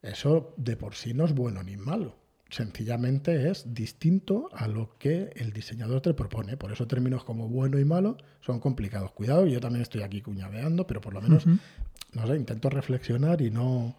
eso 0.00 0.54
de 0.56 0.76
por 0.76 0.94
sí 0.94 1.12
no 1.12 1.26
es 1.26 1.34
bueno 1.34 1.62
ni 1.62 1.76
malo. 1.76 2.16
Sencillamente 2.54 3.50
es 3.50 3.74
distinto 3.74 4.48
a 4.52 4.68
lo 4.68 4.96
que 4.96 5.32
el 5.34 5.52
diseñador 5.52 6.00
te 6.02 6.14
propone. 6.14 6.56
Por 6.56 6.70
eso 6.70 6.86
términos 6.86 7.24
como 7.24 7.48
bueno 7.48 7.80
y 7.80 7.84
malo 7.84 8.16
son 8.42 8.60
complicados. 8.60 9.10
Cuidado, 9.10 9.44
yo 9.44 9.58
también 9.58 9.82
estoy 9.82 10.02
aquí 10.02 10.22
cuñadeando, 10.22 10.86
pero 10.86 11.00
por 11.00 11.14
lo 11.14 11.20
menos, 11.20 11.46
no 11.46 12.26
sé, 12.28 12.36
intento 12.36 12.70
reflexionar 12.70 13.42
y 13.42 13.50
no. 13.50 13.96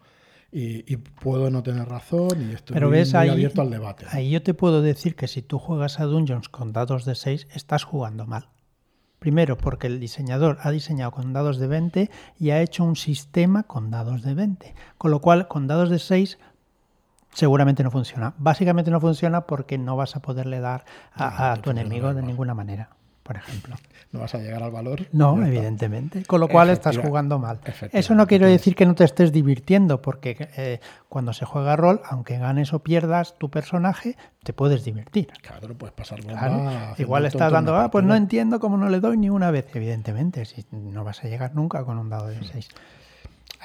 Y, 0.50 0.96
puedo 0.96 1.50
no 1.50 1.62
tener 1.62 1.86
razón 1.86 2.50
y 2.50 2.54
estoy 2.54 2.72
pero 2.72 2.88
muy, 2.88 2.96
ves, 2.96 3.14
ahí, 3.14 3.28
abierto 3.28 3.60
al 3.60 3.68
debate. 3.68 4.06
Ahí 4.08 4.30
yo 4.30 4.42
te 4.42 4.54
puedo 4.54 4.80
decir 4.80 5.16
que 5.16 5.28
si 5.28 5.42
tú 5.42 5.58
juegas 5.58 6.00
a 6.00 6.04
Dungeons 6.04 6.48
con 6.48 6.72
dados 6.72 7.04
de 7.04 7.14
6, 7.14 7.48
estás 7.52 7.84
jugando 7.84 8.26
mal. 8.26 8.48
Primero, 9.18 9.58
porque 9.58 9.86
el 9.86 10.00
diseñador 10.00 10.56
ha 10.62 10.70
diseñado 10.70 11.10
con 11.10 11.34
dados 11.34 11.58
de 11.58 11.66
20 11.66 12.10
y 12.38 12.50
ha 12.50 12.62
hecho 12.62 12.84
un 12.84 12.96
sistema 12.96 13.64
con 13.64 13.90
dados 13.90 14.22
de 14.22 14.32
20. 14.32 14.74
Con 14.96 15.10
lo 15.10 15.20
cual, 15.20 15.46
con 15.46 15.66
dados 15.66 15.90
de 15.90 15.98
6 15.98 16.38
seguramente 17.36 17.82
no 17.84 17.90
funciona. 17.90 18.32
Básicamente 18.38 18.90
no 18.90 18.98
funciona 18.98 19.42
porque 19.42 19.76
no 19.76 19.94
vas 19.94 20.16
a 20.16 20.20
poderle 20.20 20.60
dar 20.60 20.84
a, 21.14 21.56
tu 21.60 21.70
enemigo 21.70 22.14
de 22.14 22.22
ninguna 22.22 22.54
manera 22.54 22.88
por 23.22 23.36
ejemplo. 23.36 23.76
No 24.12 24.20
vas 24.20 24.34
a 24.36 24.38
llegar 24.38 24.62
al 24.62 24.70
valor. 24.70 25.08
No, 25.12 25.44
evidentemente. 25.44 26.24
Con 26.24 26.40
lo 26.40 26.48
cual 26.48 26.70
estás 26.70 26.96
jugando 26.96 27.38
mal. 27.38 27.58
Eso 27.92 28.14
no 28.14 28.26
quiere 28.26 28.46
decir 28.46 28.74
que 28.76 28.86
no 28.86 28.94
te 28.94 29.04
estés 29.04 29.32
divirtiendo, 29.32 30.00
porque 30.00 30.48
eh, 30.56 30.80
cuando 31.08 31.32
se 31.34 31.44
juega 31.44 31.76
rol, 31.76 32.00
aunque 32.08 32.38
ganes 32.38 32.72
o 32.72 32.78
pierdas 32.78 33.36
tu 33.36 33.50
personaje, 33.50 34.16
te 34.44 34.52
puedes 34.54 34.84
divertir. 34.84 35.26
Claro, 35.42 35.76
puedes 35.76 35.92
pasar 35.92 36.22
bomba 36.22 36.94
Igual 36.96 37.26
estás 37.26 37.52
dando, 37.52 37.76
ah, 37.76 37.90
pues 37.90 38.04
no 38.04 38.14
entiendo 38.14 38.60
cómo 38.60 38.78
no 38.78 38.88
le 38.88 39.00
doy 39.00 39.18
ni 39.18 39.28
una 39.28 39.50
vez. 39.50 39.66
Evidentemente, 39.74 40.44
si 40.44 40.64
no 40.70 41.02
vas 41.02 41.22
a 41.24 41.28
llegar 41.28 41.54
nunca 41.54 41.84
con 41.84 41.98
un 41.98 42.08
dado 42.08 42.28
de 42.28 42.42
6. 42.42 42.68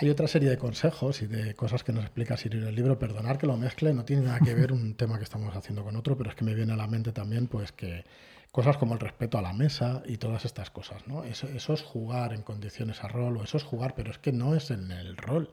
Hay 0.01 0.09
otra 0.09 0.27
serie 0.27 0.49
de 0.49 0.57
consejos 0.57 1.21
y 1.21 1.27
de 1.27 1.53
cosas 1.53 1.83
que 1.83 1.93
nos 1.93 2.03
explica 2.03 2.35
Sirio 2.35 2.63
en 2.63 2.67
el 2.69 2.73
libro. 2.73 2.97
Perdonar 2.97 3.37
que 3.37 3.45
lo 3.45 3.55
mezcle, 3.55 3.93
no 3.93 4.03
tiene 4.03 4.23
nada 4.23 4.39
que 4.39 4.55
ver 4.55 4.71
un 4.71 4.95
tema 4.95 5.19
que 5.19 5.23
estamos 5.23 5.55
haciendo 5.55 5.83
con 5.83 5.95
otro, 5.95 6.17
pero 6.17 6.31
es 6.31 6.35
que 6.35 6.43
me 6.43 6.55
viene 6.55 6.73
a 6.73 6.75
la 6.75 6.87
mente 6.87 7.11
también 7.11 7.45
pues 7.45 7.71
que 7.71 8.03
cosas 8.51 8.77
como 8.77 8.95
el 8.95 8.99
respeto 8.99 9.37
a 9.37 9.43
la 9.43 9.53
mesa 9.53 10.01
y 10.07 10.17
todas 10.17 10.43
estas 10.43 10.71
cosas, 10.71 11.05
¿no? 11.05 11.23
Eso, 11.23 11.47
eso 11.49 11.73
es 11.73 11.83
jugar 11.83 12.33
en 12.33 12.41
condiciones 12.41 13.03
a 13.03 13.09
rol 13.09 13.37
o 13.37 13.43
eso 13.43 13.57
es 13.57 13.63
jugar, 13.63 13.93
pero 13.93 14.09
es 14.09 14.17
que 14.17 14.31
no 14.31 14.55
es 14.55 14.71
en 14.71 14.91
el 14.91 15.17
rol. 15.17 15.51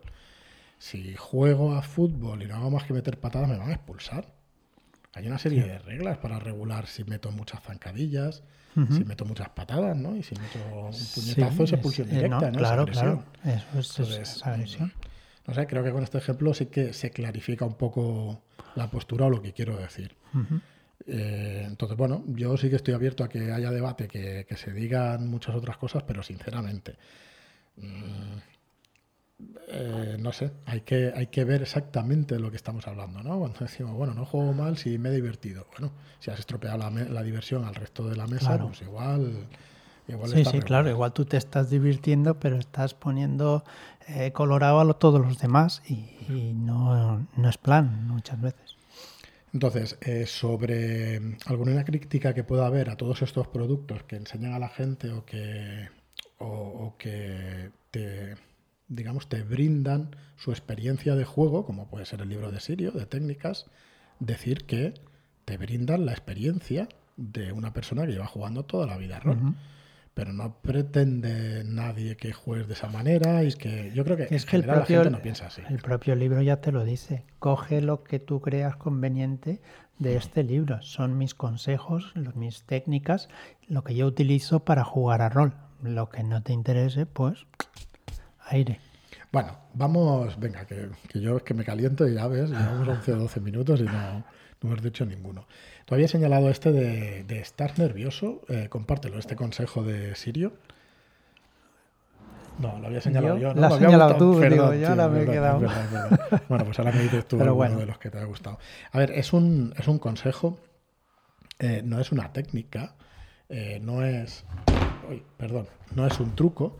Si 0.78 1.14
juego 1.14 1.75
a 1.75 1.83
fútbol 1.83 2.43
y 2.43 2.47
no 2.47 2.55
hago 2.55 2.71
más 2.71 2.85
que 2.85 2.95
meter 2.95 3.21
patadas, 3.21 3.50
me 3.50 3.59
van 3.59 3.69
a 3.69 3.75
expulsar. 3.75 4.33
Hay 5.18 5.26
una 5.26 5.38
serie 5.38 5.64
de 5.64 5.78
reglas 5.80 6.18
para 6.18 6.38
regular 6.38 6.87
si 6.87 7.02
meto 7.02 7.32
muchas 7.32 7.60
zancadillas, 7.62 8.44
si 8.75 9.04
meto 9.04 9.25
muchas 9.25 9.48
patadas, 9.48 9.96
¿no? 9.96 10.14
Y 10.14 10.22
si 10.22 10.37
meto 10.37 10.58
un 10.76 10.92
puñetazo 11.14 11.64
es 11.64 11.72
expulsión 11.72 12.08
eh, 12.08 12.14
directa, 12.14 12.40
no, 12.42 12.50
¿no? 12.52 12.58
Claro, 12.58 12.87
claro. 12.87 13.25
Eso 13.76 14.04
es, 14.04 14.10
es 14.10 14.46
agresión. 14.46 14.92
No 15.48 15.54
sé, 15.54 15.66
creo 15.66 15.82
que 15.82 15.90
con 15.90 16.04
este 16.04 16.18
ejemplo 16.18 16.54
sí 16.54 16.66
que 16.66 16.92
se 16.92 17.10
clarifica 17.10 17.64
un 17.64 17.75
poco 17.75 18.42
la 18.76 18.88
postura 18.88 19.26
o 19.26 19.30
lo 19.30 19.42
que 19.42 19.52
quiero 19.52 19.76
decir. 19.76 20.14
Eh, 21.08 21.64
entonces, 21.66 21.96
bueno, 21.96 22.22
yo 22.28 22.56
sí 22.56 22.70
que 22.70 22.76
estoy 22.76 22.94
abierto 22.94 23.25
a 23.25 23.28
que 23.28 23.50
haya 23.50 23.72
debate, 23.72 24.06
que, 24.06 24.46
que 24.48 24.56
se 24.56 24.72
digan 24.72 25.26
muchas 25.26 25.56
otras 25.56 25.76
cosas, 25.78 26.04
pero 26.04 26.22
sinceramente, 26.22 26.94
mm, 27.76 28.37
eh, 29.68 30.16
no 30.18 30.33
sé, 30.33 30.50
hay 30.66 30.80
que, 30.80 31.12
hay 31.14 31.28
que 31.28 31.45
ver 31.45 31.62
exactamente 31.62 32.35
de 32.35 32.40
lo 32.40 32.50
que 32.50 32.57
estamos 32.57 32.87
hablando, 32.88 33.23
¿no? 33.23 33.38
Cuando 33.38 33.59
decimos, 33.61 33.95
bueno, 33.95 34.14
no 34.14 34.25
juego 34.25 34.52
mal 34.52 34.76
si 34.78 34.99
me 34.99 35.11
he 35.11 35.12
divertido. 35.12 35.66
Bueno, 35.73 35.92
si 36.21 36.30
has 36.30 36.38
estropeado 36.40 36.78
la, 36.78 36.90
la 36.90 37.23
diversión 37.23 37.64
al 37.64 37.75
resto 37.75 38.09
de 38.09 38.16
la 38.16 38.26
mesa, 38.26 38.47
Claro. 38.49 38.66
pues 38.68 38.83
igual... 38.83 39.47
igual 40.09 40.30
Sí, 40.30 40.38
está 40.38 40.50
sí, 40.50 40.57
regular. 40.57 40.66
claro. 40.66 40.90
Igual 40.90 41.12
tú 41.12 41.25
te 41.25 41.37
estás 41.37 41.71
divirtiendo, 41.71 42.40
pero 42.40 42.57
estás 42.57 42.95
poniendo 42.95 43.62
eh, 44.09 44.33
colorado 44.33 44.80
a 44.80 44.85
lo- 44.85 44.97
todos 44.97 45.21
los 45.21 45.38
demás 45.38 45.83
y, 45.88 46.16
y 46.28 46.52
no, 46.54 47.26
no 47.37 47.49
es 47.49 47.59
plan 47.59 48.07
muchas 48.09 48.40
veces. 48.40 48.76
Entonces, 49.52 49.97
eh, 50.02 50.26
sobre 50.26 51.21
alguna 51.47 51.85
crítica 51.85 52.35
que 52.35 52.45
pueda 52.45 52.66
haber 52.66 52.90
a 52.90 52.97
todos 52.97 53.23
estos 53.23 53.47
productos 53.49 54.02
que 54.02 54.16
enseñan 54.16 54.52
a 54.52 54.59
la 54.59 54.68
gente 54.68 55.11
o 55.11 55.25
que, 55.25 55.88
o, 56.38 56.47
o 56.47 56.95
que 56.99 57.71
te, 57.90 58.35
digamos, 58.88 59.28
te 59.28 59.42
brindan 59.42 60.16
su 60.37 60.50
experiencia 60.50 61.14
de 61.14 61.25
juego, 61.25 61.64
como 61.64 61.88
puede 61.88 62.07
ser 62.07 62.23
el 62.23 62.28
libro 62.28 62.50
de 62.50 62.61
Sirio, 62.61 62.90
de 62.92 63.07
técnicas, 63.07 63.66
decir 64.18 64.64
que 64.64 64.95
te 65.45 65.57
brindan 65.57 66.07
la 66.07 66.12
experiencia 66.12 66.88
de 67.16 67.52
una 67.52 67.73
persona 67.73 68.07
que 68.07 68.12
lleva 68.12 68.26
jugando 68.26 68.64
toda 68.64 68.87
la 68.87 68.97
vida 68.97 69.16
a 69.16 69.21
rol. 69.21 69.54
Pero 70.14 70.33
no 70.33 70.57
pretende 70.62 71.62
nadie 71.64 72.16
que 72.16 72.33
juegues 72.33 72.66
de 72.66 72.75
esa 72.75 72.88
manera 72.88 73.45
y 73.45 73.52
que 73.52 73.92
yo 73.95 74.04
creo 74.04 74.16
que, 74.16 74.25
Es 74.35 74.45
en 74.45 74.49
que 74.49 74.57
el 74.57 74.64
propio, 74.64 74.99
la 74.99 75.04
gente 75.04 75.16
no 75.16 75.23
piensa 75.23 75.47
así. 75.47 75.62
el 75.68 75.78
propio 75.78 76.16
libro 76.16 76.42
ya 76.42 76.61
te 76.61 76.73
lo 76.73 76.85
dice. 76.85 77.25
Coge 77.38 77.80
lo 77.80 78.02
que 78.02 78.18
tú 78.18 78.40
creas 78.40 78.75
conveniente 78.76 79.61
de 79.99 80.16
este 80.16 80.42
libro. 80.42 80.83
Son 80.83 81.18
mis 81.18 81.35
consejos, 81.35 82.12
mis 82.35 82.64
técnicas, 82.64 83.28
lo 83.68 83.85
que 83.85 83.95
yo 83.95 84.07
utilizo 84.07 84.64
para 84.64 84.83
jugar 84.83 85.23
a 85.23 85.28
rol. 85.28 85.54
Lo 85.83 86.09
que 86.09 86.25
no 86.25 86.42
te 86.42 86.52
interese, 86.52 87.07
pues 87.07 87.47
aire. 88.49 88.81
Bueno, 89.31 89.57
vamos, 89.75 90.38
venga, 90.40 90.64
que, 90.67 90.88
que 91.09 91.21
yo 91.21 91.37
es 91.37 91.43
que 91.43 91.55
me 91.55 91.64
caliento 91.64 92.09
y 92.09 92.14
ya 92.14 92.26
ves, 92.28 92.50
llevamos 92.50 92.88
11 92.88 93.12
o 93.12 93.17
12 93.19 93.40
minutos 93.40 93.81
y 93.81 93.85
no, 93.85 93.93
no 93.93 94.25
hemos 94.62 94.83
dicho 94.83 95.05
ninguno. 95.05 95.47
Tú 95.85 95.95
habías 95.95 96.11
señalado 96.11 96.49
este 96.50 96.73
de, 96.73 97.25
de 97.25 97.38
estar 97.40 97.78
nervioso, 97.78 98.43
eh, 98.49 98.69
compártelo, 98.71 99.19
este 99.19 99.37
consejo 99.37 99.83
de 99.83 100.14
Sirio. 100.14 100.52
No, 102.59 102.78
lo 102.81 102.88
había 102.88 103.00
señalado 103.00 103.37
Yo- 103.37 103.40
yo. 103.50 103.55
¿no? 103.55 103.61
lo 103.61 103.67
has 103.69 103.75
señalado 103.75 104.11
gustado. 104.14 104.33
tú, 104.33 104.40
Perdón, 104.40 104.50
digo, 104.50 104.73
yo 104.75 104.78
tío, 104.81 104.88
ahora 104.88 105.05
es 105.05 105.11
me 105.12 105.23
he 105.23 105.26
quedado. 105.26 105.61
verdad, 105.61 105.90
verdad. 105.93 106.43
Bueno, 106.49 106.64
pues 106.64 106.78
ahora 106.78 106.93
me 106.93 107.02
dices 107.02 107.28
tú 107.28 107.38
Pero 107.38 107.55
bueno. 107.55 107.76
de 107.78 107.87
los 107.87 107.99
que 107.99 108.11
te 108.11 108.19
ha 108.19 108.25
gustado. 108.25 108.59
A 108.90 108.99
ver, 108.99 109.12
es 109.12 109.33
un, 109.33 109.73
es 109.78 109.87
un 109.87 109.99
consejo, 109.99 110.59
eh, 111.61 111.83
no 111.85 112.00
es 112.00 112.11
una 112.11 112.33
técnica, 112.33 112.95
eh, 113.49 113.78
no 113.83 114.05
es. 114.05 114.45
uy, 115.09 115.23
perdón, 115.37 115.69
no 115.95 116.07
es 116.07 116.19
un 116.19 116.35
truco. 116.35 116.78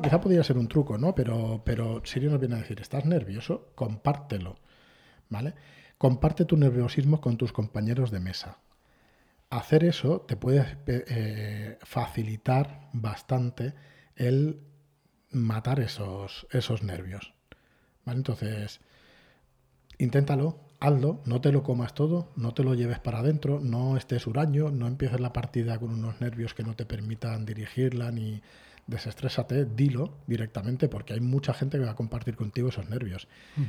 Quizá 0.00 0.20
podría 0.20 0.44
ser 0.44 0.58
un 0.58 0.68
truco, 0.68 0.98
¿no? 0.98 1.14
Pero, 1.14 1.62
pero 1.64 2.02
Sirio 2.04 2.30
nos 2.30 2.40
viene 2.40 2.56
a 2.56 2.58
decir: 2.58 2.80
estás 2.80 3.04
nervioso, 3.06 3.72
compártelo, 3.74 4.58
¿vale? 5.28 5.54
Comparte 5.98 6.44
tu 6.44 6.56
nerviosismo 6.56 7.20
con 7.20 7.36
tus 7.36 7.52
compañeros 7.52 8.10
de 8.10 8.20
mesa. 8.20 8.58
Hacer 9.50 9.84
eso 9.84 10.20
te 10.20 10.36
puede 10.36 10.78
eh, 10.86 11.78
facilitar 11.82 12.88
bastante 12.92 13.74
el 14.16 14.60
matar 15.30 15.80
esos, 15.80 16.46
esos 16.50 16.82
nervios. 16.82 17.34
¿Vale? 18.04 18.18
Entonces, 18.18 18.80
inténtalo, 19.98 20.60
hazlo, 20.78 21.20
no 21.26 21.40
te 21.40 21.52
lo 21.52 21.62
comas 21.62 21.94
todo, 21.94 22.32
no 22.36 22.54
te 22.54 22.64
lo 22.64 22.74
lleves 22.74 22.98
para 22.98 23.18
adentro, 23.18 23.60
no 23.60 23.96
estés 23.96 24.26
huraño, 24.26 24.70
no 24.70 24.86
empieces 24.86 25.20
la 25.20 25.32
partida 25.32 25.78
con 25.78 25.90
unos 25.90 26.20
nervios 26.20 26.54
que 26.54 26.62
no 26.62 26.74
te 26.74 26.86
permitan 26.86 27.44
dirigirla 27.44 28.10
ni 28.10 28.42
desestrésate, 28.90 29.64
dilo 29.64 30.18
directamente 30.26 30.88
porque 30.88 31.14
hay 31.14 31.20
mucha 31.20 31.54
gente 31.54 31.78
que 31.78 31.84
va 31.84 31.92
a 31.92 31.94
compartir 31.96 32.36
contigo 32.36 32.68
esos 32.68 32.88
nervios. 32.90 33.28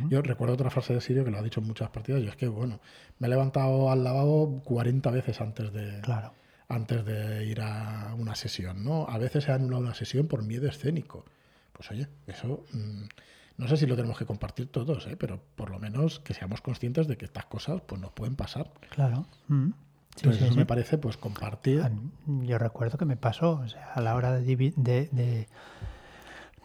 Yo 0.10 0.22
recuerdo 0.22 0.56
otra 0.56 0.70
frase 0.70 0.94
de 0.94 1.01
Sirio 1.01 1.24
que 1.24 1.32
lo 1.32 1.38
ha 1.38 1.42
dicho 1.42 1.62
en 1.62 1.68
muchas 1.68 1.90
partidas 1.90 2.22
y 2.22 2.28
es 2.28 2.36
que, 2.36 2.48
bueno, 2.48 2.82
me 3.20 3.28
he 3.28 3.30
levantado 3.30 3.92
al 3.92 4.04
lavabo 4.04 4.62
40 4.63 5.10
veces 5.12 5.40
antes 5.40 5.72
de, 5.72 6.01
Claro. 6.01 6.34
antes 6.68 7.06
de 7.06 7.46
ir 7.46 7.62
a 7.62 8.13
una 8.18 8.36
sesión, 8.36 8.84
¿no? 8.84 9.06
A 9.08 9.18
veces 9.18 9.44
se 9.46 9.51
ha 9.51 9.56
anulado 9.56 9.84
una 9.84 9.94
sesión 9.94 10.28
por 10.28 10.44
miedo 10.44 10.68
escénico. 10.68 11.25
Pues 11.72 11.90
oye, 11.92 12.08
eso 12.28 12.66
mm, 12.74 13.04
no 13.58 13.68
sé 13.68 13.78
si 13.78 13.86
lo 13.86 13.96
tenemos 13.96 14.18
que 14.18 14.25
compartir 14.25 14.68
todos, 14.68 15.06
¿eh? 15.08 15.16
pero 15.18 15.40
por 15.56 15.70
lo 15.70 15.80
menos 15.80 16.20
que 16.20 16.34
seamos 16.34 16.62
conscientes 16.62 17.08
de 17.08 17.18
que 17.18 17.25
estas 17.25 17.46
cosas 17.46 17.82
pues 17.86 18.01
nos 18.01 18.12
pueden 18.12 18.36
pasar. 18.36 18.72
Claro. 18.90 19.28
Mm. 19.48 19.70
Sí, 20.15 20.24
Entonces 20.27 20.39
sí, 20.39 20.44
eso 20.46 20.53
sí. 20.53 20.60
me 20.60 20.65
parece 20.65 20.98
pues 20.98 21.18
compartir. 21.18 21.89
Yo 22.25 22.58
recuerdo 22.58 22.98
que 22.98 23.06
me 23.06 23.18
pasó, 23.18 23.51
o 23.63 23.68
sea, 23.68 23.91
a 23.94 24.01
la 24.01 24.15
hora 24.15 24.32
de, 24.34 24.46
divi- 24.46 24.74
de, 24.75 25.10
de- 25.12 25.48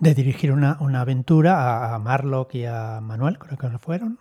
de 0.00 0.14
dirigir 0.14 0.52
una, 0.52 0.76
una 0.80 1.00
aventura 1.00 1.94
a, 1.94 1.98
Marlock 1.98 2.54
y 2.54 2.66
a 2.66 3.00
Manuel, 3.00 3.38
creo 3.38 3.56
que 3.56 3.68
lo 3.68 3.78
fueron, 3.78 4.18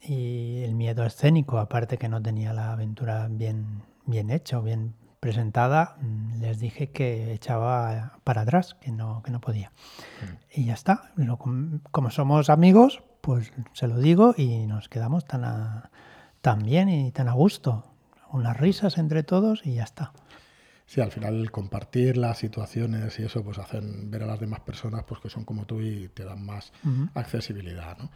y 0.00 0.62
el 0.62 0.74
miedo 0.74 1.04
escénico, 1.04 1.58
aparte 1.58 1.98
que 1.98 2.08
no 2.08 2.22
tenía 2.22 2.52
la 2.52 2.72
aventura 2.72 3.26
bien, 3.28 3.82
bien 4.04 4.30
hecha 4.30 4.58
o 4.58 4.62
bien 4.62 4.94
presentada, 5.18 5.96
mm, 6.00 6.40
les 6.40 6.60
dije 6.60 6.90
que 6.92 7.32
echaba 7.32 8.18
para 8.22 8.42
atrás, 8.42 8.74
que 8.80 8.92
no, 8.92 9.22
que 9.24 9.32
no 9.32 9.40
podía. 9.40 9.72
Y 10.54 10.66
ya 10.66 10.74
está. 10.74 11.10
Lo 11.16 11.38
como 11.38 12.10
somos 12.10 12.48
amigos, 12.48 13.02
pues 13.20 13.52
se 13.72 13.88
lo 13.88 13.98
digo 13.98 14.34
y 14.36 14.66
nos 14.66 14.88
quedamos 14.88 15.24
tan, 15.24 15.44
a- 15.44 15.90
tan 16.40 16.60
bien 16.62 16.88
y 16.88 17.10
tan 17.10 17.26
a 17.28 17.32
gusto. 17.32 17.84
Unas 18.30 18.56
risas 18.56 18.98
entre 18.98 19.22
todos 19.22 19.64
y 19.64 19.74
ya 19.74 19.84
está. 19.84 20.12
Sí, 20.86 21.00
al 21.00 21.10
final 21.10 21.34
el 21.40 21.50
compartir 21.50 22.16
las 22.16 22.38
situaciones 22.38 23.18
y 23.18 23.24
eso 23.24 23.42
pues 23.42 23.58
hacen 23.58 24.10
ver 24.10 24.22
a 24.22 24.26
las 24.26 24.38
demás 24.38 24.60
personas 24.60 25.04
pues 25.04 25.20
que 25.20 25.28
son 25.28 25.44
como 25.44 25.66
tú 25.66 25.80
y 25.80 26.08
te 26.08 26.24
dan 26.24 26.44
más 26.44 26.72
accesibilidad. 27.14 27.98
¿no? 27.98 28.10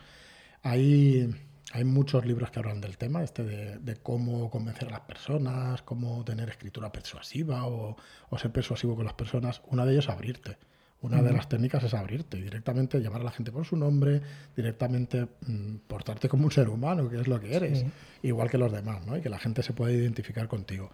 Hay, 0.62 1.35
hay 1.73 1.85
muchos 1.85 2.25
libros 2.25 2.50
que 2.50 2.61
hablan 2.61 2.81
del 2.81 2.97
tema, 2.97 3.25
este 3.25 3.43
de, 3.43 3.79
de 3.79 3.97
cómo 3.97 4.50
convencer 4.50 4.88
a 4.88 4.93
las 4.93 5.00
personas, 5.00 5.83
cómo 5.83 6.25
tener 6.25 6.49
escritura 6.49 6.93
persuasiva 6.93 7.67
o, 7.67 7.97
o 8.29 8.38
ser 8.38 8.52
persuasivo 8.52 8.95
con 8.95 9.05
las 9.05 9.14
personas. 9.14 9.62
Una 9.67 9.85
de 9.85 9.93
ellas 9.93 10.05
es 10.05 10.11
abrirte. 10.11 10.59
Una 11.02 11.23
de 11.23 11.33
las 11.33 11.49
técnicas 11.49 11.83
es 11.85 11.95
abrirte 11.95 12.37
y 12.38 12.42
directamente 12.42 12.99
llamar 13.00 13.23
a 13.23 13.25
la 13.25 13.30
gente 13.30 13.50
por 13.50 13.64
su 13.64 13.75
nombre, 13.76 14.21
directamente 14.54 15.26
mm, 15.47 15.76
portarte 15.87 16.28
como 16.28 16.45
un 16.45 16.50
ser 16.52 16.69
humano, 16.69 17.09
que 17.09 17.19
es 17.21 17.26
lo 17.26 17.40
que 17.40 17.54
eres, 17.54 17.78
Sí. 17.80 17.87
igual 18.25 18.50
que 18.50 18.59
los 18.59 18.71
demás, 18.71 19.07
¿no? 19.07 19.16
y 19.16 19.23
que 19.23 19.30
la 19.30 19.38
gente 19.38 19.62
se 19.62 19.73
pueda 19.73 19.92
identificar 19.92 20.47
contigo. 20.47 20.90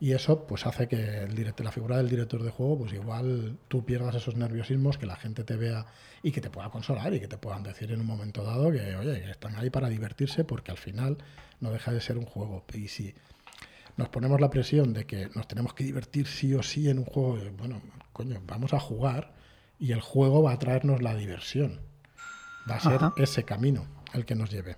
Y 0.00 0.12
eso 0.12 0.44
pues 0.46 0.64
hace 0.66 0.86
que 0.88 1.22
el 1.24 1.34
direct- 1.36 1.60
la 1.62 1.72
figura 1.72 1.96
del 1.96 2.08
director 2.08 2.42
de 2.42 2.50
juego, 2.50 2.78
pues 2.78 2.92
igual 2.92 3.56
tú 3.68 3.84
pierdas 3.84 4.14
esos 4.16 4.36
nerviosismos, 4.36 4.96
que 4.98 5.06
la 5.06 5.16
gente 5.16 5.42
te 5.44 5.56
vea 5.56 5.86
y 6.22 6.30
que 6.32 6.40
te 6.40 6.50
pueda 6.50 6.68
consolar 6.70 7.12
y 7.14 7.20
que 7.20 7.26
te 7.28 7.36
puedan 7.38 7.62
decir 7.64 7.90
en 7.92 8.00
un 8.00 8.06
momento 8.06 8.42
dado 8.44 8.70
que, 8.72 8.94
oye, 8.96 9.20
que 9.22 9.30
están 9.30 9.54
ahí 9.56 9.70
para 9.70 9.88
divertirse 9.88 10.44
porque 10.44 10.70
al 10.72 10.78
final 10.78 11.16
no 11.60 11.70
deja 11.72 11.92
de 11.92 12.00
ser 12.00 12.16
un 12.18 12.26
juego. 12.26 12.64
Y 12.74 12.86
si 12.88 13.12
nos 13.98 14.08
ponemos 14.08 14.40
la 14.40 14.48
presión 14.48 14.94
de 14.94 15.04
que 15.06 15.28
nos 15.34 15.46
tenemos 15.48 15.74
que 15.74 15.84
divertir 15.84 16.28
sí 16.28 16.54
o 16.54 16.62
sí 16.62 16.88
en 16.88 17.00
un 17.00 17.04
juego, 17.04 17.36
eh, 17.36 17.52
bueno, 17.58 17.82
coño, 18.12 18.40
vamos 18.46 18.72
a 18.72 18.80
jugar 18.80 19.34
y 19.78 19.90
el 19.92 20.00
juego 20.00 20.42
va 20.42 20.52
a 20.52 20.58
traernos 20.58 21.02
la 21.02 21.14
diversión. 21.16 21.80
Va 22.70 22.76
a 22.76 22.80
ser 22.80 22.94
Ajá. 22.94 23.12
ese 23.16 23.42
camino 23.42 23.86
el 24.14 24.24
que 24.24 24.36
nos 24.36 24.50
lleve. 24.50 24.76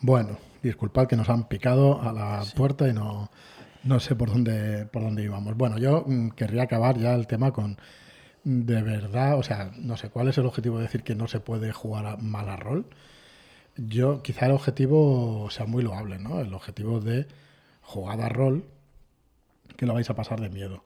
Bueno, 0.00 0.36
disculpad 0.62 1.06
que 1.06 1.16
nos 1.16 1.28
han 1.28 1.46
picado 1.46 2.02
a 2.02 2.12
la 2.12 2.44
puerta 2.56 2.88
y 2.88 2.92
no, 2.92 3.30
no 3.84 4.00
sé 4.00 4.16
por 4.16 4.28
dónde, 4.30 4.86
por 4.86 5.02
dónde 5.02 5.22
íbamos. 5.22 5.56
Bueno, 5.56 5.78
yo 5.78 6.04
mm, 6.04 6.30
querría 6.30 6.64
acabar 6.64 6.98
ya 6.98 7.14
el 7.14 7.28
tema 7.28 7.52
con, 7.52 7.78
de 8.42 8.82
verdad, 8.82 9.38
o 9.38 9.44
sea, 9.44 9.70
no 9.76 9.96
sé 9.96 10.10
cuál 10.10 10.26
es 10.26 10.38
el 10.38 10.46
objetivo 10.46 10.78
de 10.78 10.84
decir 10.84 11.04
que 11.04 11.14
no 11.14 11.28
se 11.28 11.38
puede 11.38 11.70
jugar 11.72 12.06
a 12.06 12.16
mal 12.16 12.48
a 12.48 12.56
rol. 12.56 12.86
Yo, 13.76 14.22
quizá 14.22 14.46
el 14.46 14.52
objetivo 14.52 15.48
sea 15.50 15.66
muy 15.66 15.82
loable, 15.82 16.18
¿no? 16.18 16.40
El 16.40 16.52
objetivo 16.54 17.00
de 17.00 17.26
jugar 17.80 18.20
a 18.20 18.28
rol, 18.28 18.64
que 19.76 19.86
lo 19.86 19.94
vais 19.94 20.10
a 20.10 20.14
pasar 20.14 20.40
de 20.40 20.50
miedo. 20.50 20.84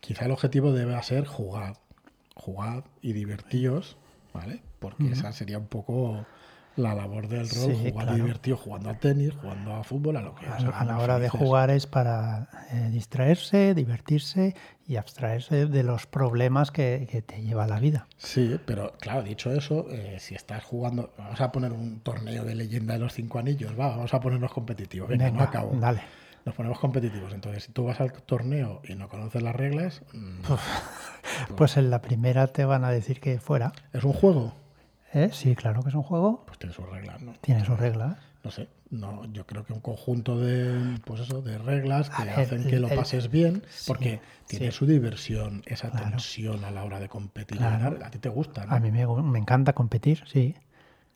Quizá 0.00 0.26
el 0.26 0.32
objetivo 0.32 0.72
debe 0.72 1.00
ser 1.02 1.26
jugar. 1.26 1.78
jugad 2.34 2.84
y 3.00 3.12
divertíos, 3.12 3.96
¿vale? 4.32 4.60
Porque 4.80 5.12
esa 5.12 5.32
sería 5.32 5.58
un 5.58 5.68
poco 5.68 6.26
la 6.76 6.94
labor 6.94 7.28
del 7.28 7.48
rol, 7.48 7.74
Sí, 7.74 7.90
jugar 7.90 8.06
claro. 8.06 8.14
divertido, 8.24 8.56
jugando 8.56 8.90
al 8.90 8.98
tenis, 8.98 9.32
jugando 9.40 9.74
a 9.74 9.84
fútbol, 9.84 10.16
a 10.16 10.22
lo 10.22 10.34
que 10.34 10.46
A, 10.46 10.56
a 10.56 10.84
la 10.84 10.98
hora 10.98 11.18
de 11.18 11.28
jugar 11.28 11.70
es 11.70 11.86
para 11.86 12.48
eh, 12.72 12.88
distraerse, 12.90 13.74
divertirse 13.74 14.54
y 14.86 14.96
abstraerse 14.96 15.66
de 15.66 15.82
los 15.82 16.06
problemas 16.06 16.70
que, 16.70 17.06
que 17.10 17.22
te 17.22 17.42
lleva 17.42 17.66
la 17.66 17.78
vida. 17.78 18.06
Sí, 18.16 18.58
pero 18.66 18.92
claro, 19.00 19.22
dicho 19.22 19.52
eso, 19.52 19.86
eh, 19.90 20.16
si 20.18 20.34
estás 20.34 20.64
jugando, 20.64 21.12
vamos 21.16 21.40
a 21.40 21.52
poner 21.52 21.72
un 21.72 22.00
torneo 22.00 22.44
de 22.44 22.54
leyenda 22.54 22.94
de 22.94 23.00
los 23.00 23.12
cinco 23.14 23.38
anillos, 23.38 23.72
va, 23.78 23.88
vamos 23.88 24.12
a 24.12 24.20
ponernos 24.20 24.52
competitivos. 24.52 25.08
Venga, 25.08 25.30
no 25.30 25.42
acabo. 25.42 25.72
dale. 25.80 26.00
Nos 26.44 26.54
ponemos 26.54 26.78
competitivos. 26.78 27.32
Entonces, 27.32 27.64
si 27.64 27.72
tú 27.72 27.84
vas 27.84 28.00
al 28.02 28.12
torneo 28.12 28.82
y 28.86 28.94
no 28.96 29.08
conoces 29.08 29.42
las 29.42 29.56
reglas, 29.56 30.02
mm, 30.12 30.42
Pues 31.56 31.76
en 31.76 31.88
la 31.90 32.00
primera 32.02 32.48
te 32.48 32.64
van 32.64 32.84
a 32.84 32.90
decir 32.90 33.20
que 33.20 33.38
fuera. 33.38 33.72
¿es 33.92 34.04
un 34.04 34.12
juego? 34.12 34.54
¿Eh? 35.14 35.30
Sí, 35.32 35.54
claro 35.54 35.82
que 35.82 35.88
es 35.90 35.94
un 35.94 36.02
juego. 36.02 36.44
Pues 36.46 36.58
tiene 36.58 36.74
sus 36.74 36.88
reglas, 36.88 37.22
¿no? 37.22 37.32
Tiene 37.40 37.64
sus 37.64 37.78
reglas. 37.78 38.16
No 38.42 38.50
sé, 38.50 38.68
no, 38.90 39.24
yo 39.32 39.46
creo 39.46 39.64
que 39.64 39.72
un 39.72 39.80
conjunto 39.80 40.38
de, 40.38 40.98
pues 41.06 41.20
eso, 41.20 41.40
de 41.40 41.56
reglas 41.56 42.10
que 42.10 42.24
ver, 42.24 42.40
hacen 42.40 42.64
que 42.64 42.78
lo 42.78 42.88
el- 42.88 42.96
pases 42.96 43.30
bien, 43.30 43.62
porque 43.86 44.20
tiene 44.46 44.66
sí. 44.66 44.72
su 44.76 44.84
diversión, 44.86 45.62
esa 45.64 45.90
Claro. 45.90 46.10
tensión 46.10 46.62
a 46.64 46.70
la 46.70 46.84
hora 46.84 47.00
de 47.00 47.08
competir. 47.08 47.56
Claro. 47.56 47.98
A 48.04 48.10
ti 48.10 48.18
te 48.18 48.28
gusta, 48.28 48.66
¿no? 48.66 48.74
A 48.74 48.80
mí 48.80 48.90
me, 48.90 49.06
me 49.06 49.38
encanta 49.38 49.72
competir, 49.72 50.24
sí. 50.26 50.54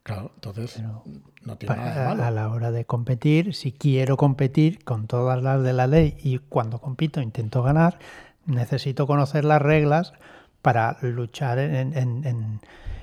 Claro, 0.05 0.31
entonces 0.37 0.73
Pero 0.77 1.03
no 1.43 1.59
tiene 1.59 1.77
nada 1.77 2.01
de 2.01 2.07
malo. 2.09 2.25
a 2.25 2.31
la 2.31 2.49
hora 2.49 2.71
de 2.71 2.87
competir, 2.87 3.55
si 3.55 3.73
quiero 3.73 4.17
competir 4.17 4.83
con 4.83 5.07
todas 5.07 5.43
las 5.43 5.63
de 5.63 5.75
la 5.75 5.87
ley 5.87 6.17
y 6.23 6.39
cuando 6.39 6.81
compito 6.81 7.21
intento 7.21 7.63
ganar, 7.63 7.99
necesito 8.47 9.07
conocer 9.07 9.45
las 9.45 9.61
reglas 9.61 10.15
para 10.63 10.97
luchar 11.03 11.59
en, 11.59 11.95
en- 11.95 12.25
en- 12.25 12.61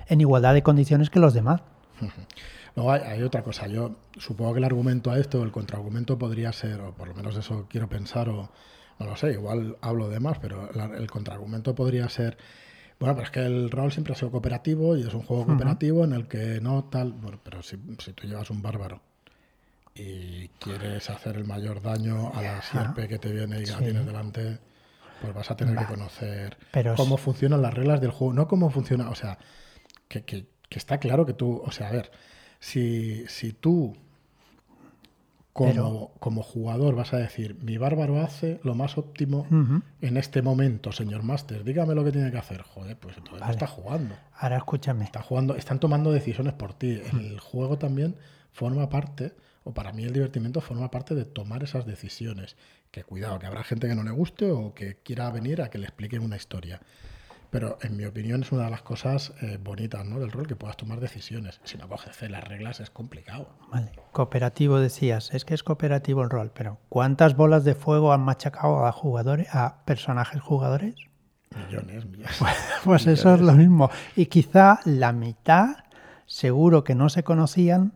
en 0.07 0.21
igualdad 0.21 0.53
de 0.53 0.63
condiciones 0.63 1.09
que 1.09 1.19
los 1.19 1.33
demás. 1.33 1.62
Luego 2.75 2.91
hay, 2.91 3.01
hay 3.01 3.21
otra 3.24 3.41
cosa. 3.43 3.67
Yo 3.67 3.95
supongo 4.17 4.53
que 4.53 4.59
el 4.59 4.65
argumento 4.65 5.12
a 5.12 5.17
esto, 5.19 5.41
el 5.43 5.51
contraargumento 5.51 6.17
podría 6.17 6.51
ser, 6.51 6.81
o 6.81 6.93
por 6.93 7.07
lo 7.07 7.13
menos 7.15 7.38
eso 7.38 7.67
quiero 7.69 7.88
pensar, 7.88 8.27
o 8.29 8.50
no 9.00 9.05
lo 9.05 9.15
sé, 9.15 9.31
igual 9.31 9.77
hablo 9.81 10.09
de 10.09 10.19
más, 10.19 10.39
pero 10.39 10.69
la- 10.74 10.85
el 10.97 11.09
contraargumento 11.09 11.74
podría 11.74 12.09
ser, 12.09 12.38
bueno, 13.00 13.15
pero 13.15 13.25
es 13.25 13.31
que 13.31 13.45
el 13.45 13.71
rol 13.71 13.91
siempre 13.93 14.13
ha 14.13 14.15
sido 14.17 14.31
cooperativo 14.31 14.97
y 14.97 15.01
es 15.07 15.13
un 15.13 15.21
juego 15.24 15.45
cooperativo 15.45 16.03
en 16.03 16.13
el 16.13 16.27
que 16.27 16.59
no 16.62 16.83
tal, 16.85 17.13
bueno, 17.13 17.39
pero 17.43 17.62
si, 17.63 17.77
si 18.00 18.12
tú 18.13 18.27
llevas 18.27 18.50
un 18.50 18.62
bárbaro 18.62 19.00
y 19.93 20.50
quieres 20.59 21.09
hacer 21.09 21.38
el 21.38 21.45
mayor 21.45 21.81
daño 21.81 22.31
a 22.33 22.41
la 22.41 22.62
sierpe 22.62 23.07
que 23.07 23.17
te 23.19 23.31
viene 23.31 23.62
y 23.62 23.65
la 23.65 23.77
Sí. 23.77 23.83
tienes 23.85 24.05
delante, 24.05 24.59
pues 25.21 25.33
vas 25.33 25.50
a 25.50 25.55
tener 25.55 25.77
que 25.77 25.85
conocer 25.85 26.57
Pero 26.71 26.95
cómo 26.95 27.15
es- 27.15 27.21
funcionan 27.21 27.62
las 27.62 27.74
reglas 27.74 28.01
del 28.01 28.12
juego, 28.12 28.33
no 28.33 28.47
cómo 28.50 28.69
funciona, 28.69 29.09
o 29.09 29.15
sea, 29.15 29.38
que, 30.24 30.24
que- 30.41 30.45
que 30.69 30.79
está 30.79 30.98
claro 31.00 31.25
que 31.25 31.34
tú, 31.34 31.62
o 31.65 31.72
sea, 31.72 31.89
a 31.89 31.91
ver, 31.91 32.12
si, 32.60 33.25
si 33.27 33.53
tú 33.53 33.95
como, 35.53 35.69
Pero- 35.72 36.12
como 36.19 36.43
jugador 36.43 36.95
vas 36.95 37.13
a 37.13 37.17
decir, 37.17 37.55
mi 37.62 37.77
bárbaro 37.77 38.19
hace 38.22 38.60
lo 38.63 38.75
más 38.75 38.98
óptimo 38.98 39.48
en 40.01 40.17
este 40.17 40.41
momento, 40.41 40.91
señor 40.91 41.24
Master, 41.24 41.63
dígame 41.63 41.95
lo 41.95 42.03
que 42.03 42.12
tiene 42.12 42.29
que 42.29 42.38
hacer, 42.38 42.62
joder, 42.63 42.98
pues 42.98 43.15
entonces 43.15 43.39
no 43.39 43.45
Vale. 43.45 43.53
está 43.53 43.67
jugando. 43.67 44.15
Ahora 44.38 44.57
escúchame. 44.57 45.05
Está 45.05 45.22
jugando, 45.22 45.55
están 45.55 45.79
tomando 45.79 46.12
decisiones 46.12 46.53
por 46.53 46.74
ti. 46.74 47.00
El 47.13 47.39
juego 47.39 47.77
también 47.77 48.15
forma 48.51 48.89
parte, 48.89 49.34
o 49.63 49.74
para 49.74 49.93
mí 49.93 50.03
el 50.03 50.12
divertimento 50.12 50.60
forma 50.60 50.91
parte 50.91 51.15
de 51.15 51.24
tomar 51.24 51.63
esas 51.63 51.86
decisiones. 51.86 52.57
Que 52.91 53.03
cuidado, 53.05 53.39
que 53.39 53.45
habrá 53.45 53.63
gente 53.63 53.88
que 53.88 53.95
no 53.95 54.03
le 54.03 54.12
guste 54.12 54.51
o 54.51 54.74
que 54.74 54.98
quiera 55.03 55.29
venir 55.31 55.62
a 55.62 55.69
que 55.69 55.77
le 55.77 55.86
expliquen 55.86 56.22
una 56.22 56.36
historia. 56.36 56.81
Pero 57.49 57.77
en 57.81 57.95
mi 57.95 58.05
opinión 58.05 58.43
es 58.43 58.51
una 58.51 58.65
de 58.65 58.71
las 58.71 58.81
cosas 58.81 59.33
eh, 59.41 59.57
bonitas 59.61 60.05
¿no? 60.05 60.19
del 60.19 60.31
rol, 60.31 60.47
que 60.47 60.55
puedas 60.55 60.77
tomar 60.77 60.99
decisiones. 60.99 61.61
Si 61.63 61.77
no 61.77 61.87
coges 61.87 62.29
las 62.29 62.43
reglas 62.43 62.79
es 62.79 62.89
complicado. 62.89 63.49
Vale. 63.71 63.91
Cooperativo 64.11 64.79
decías, 64.79 65.33
es 65.33 65.45
que 65.45 65.53
es 65.53 65.63
cooperativo 65.63 66.23
el 66.23 66.29
rol, 66.29 66.51
pero 66.53 66.79
¿cuántas 66.89 67.35
bolas 67.35 67.63
de 67.63 67.75
fuego 67.75 68.13
han 68.13 68.21
machacado 68.21 68.86
a 68.86 68.91
jugadores, 68.91 69.47
a 69.53 69.84
personajes 69.86 70.41
jugadores? 70.41 70.95
Millones, 71.55 72.05
millones. 72.05 72.39
Pues 72.84 73.08
eso 73.08 73.34
es 73.34 73.41
lo 73.41 73.53
mismo. 73.53 73.89
Y 74.15 74.27
quizá 74.27 74.79
la 74.86 75.12
mitad, 75.12 75.77
seguro 76.25 76.84
que 76.84 76.95
no 76.95 77.10
se 77.10 77.23
conocían 77.23 77.93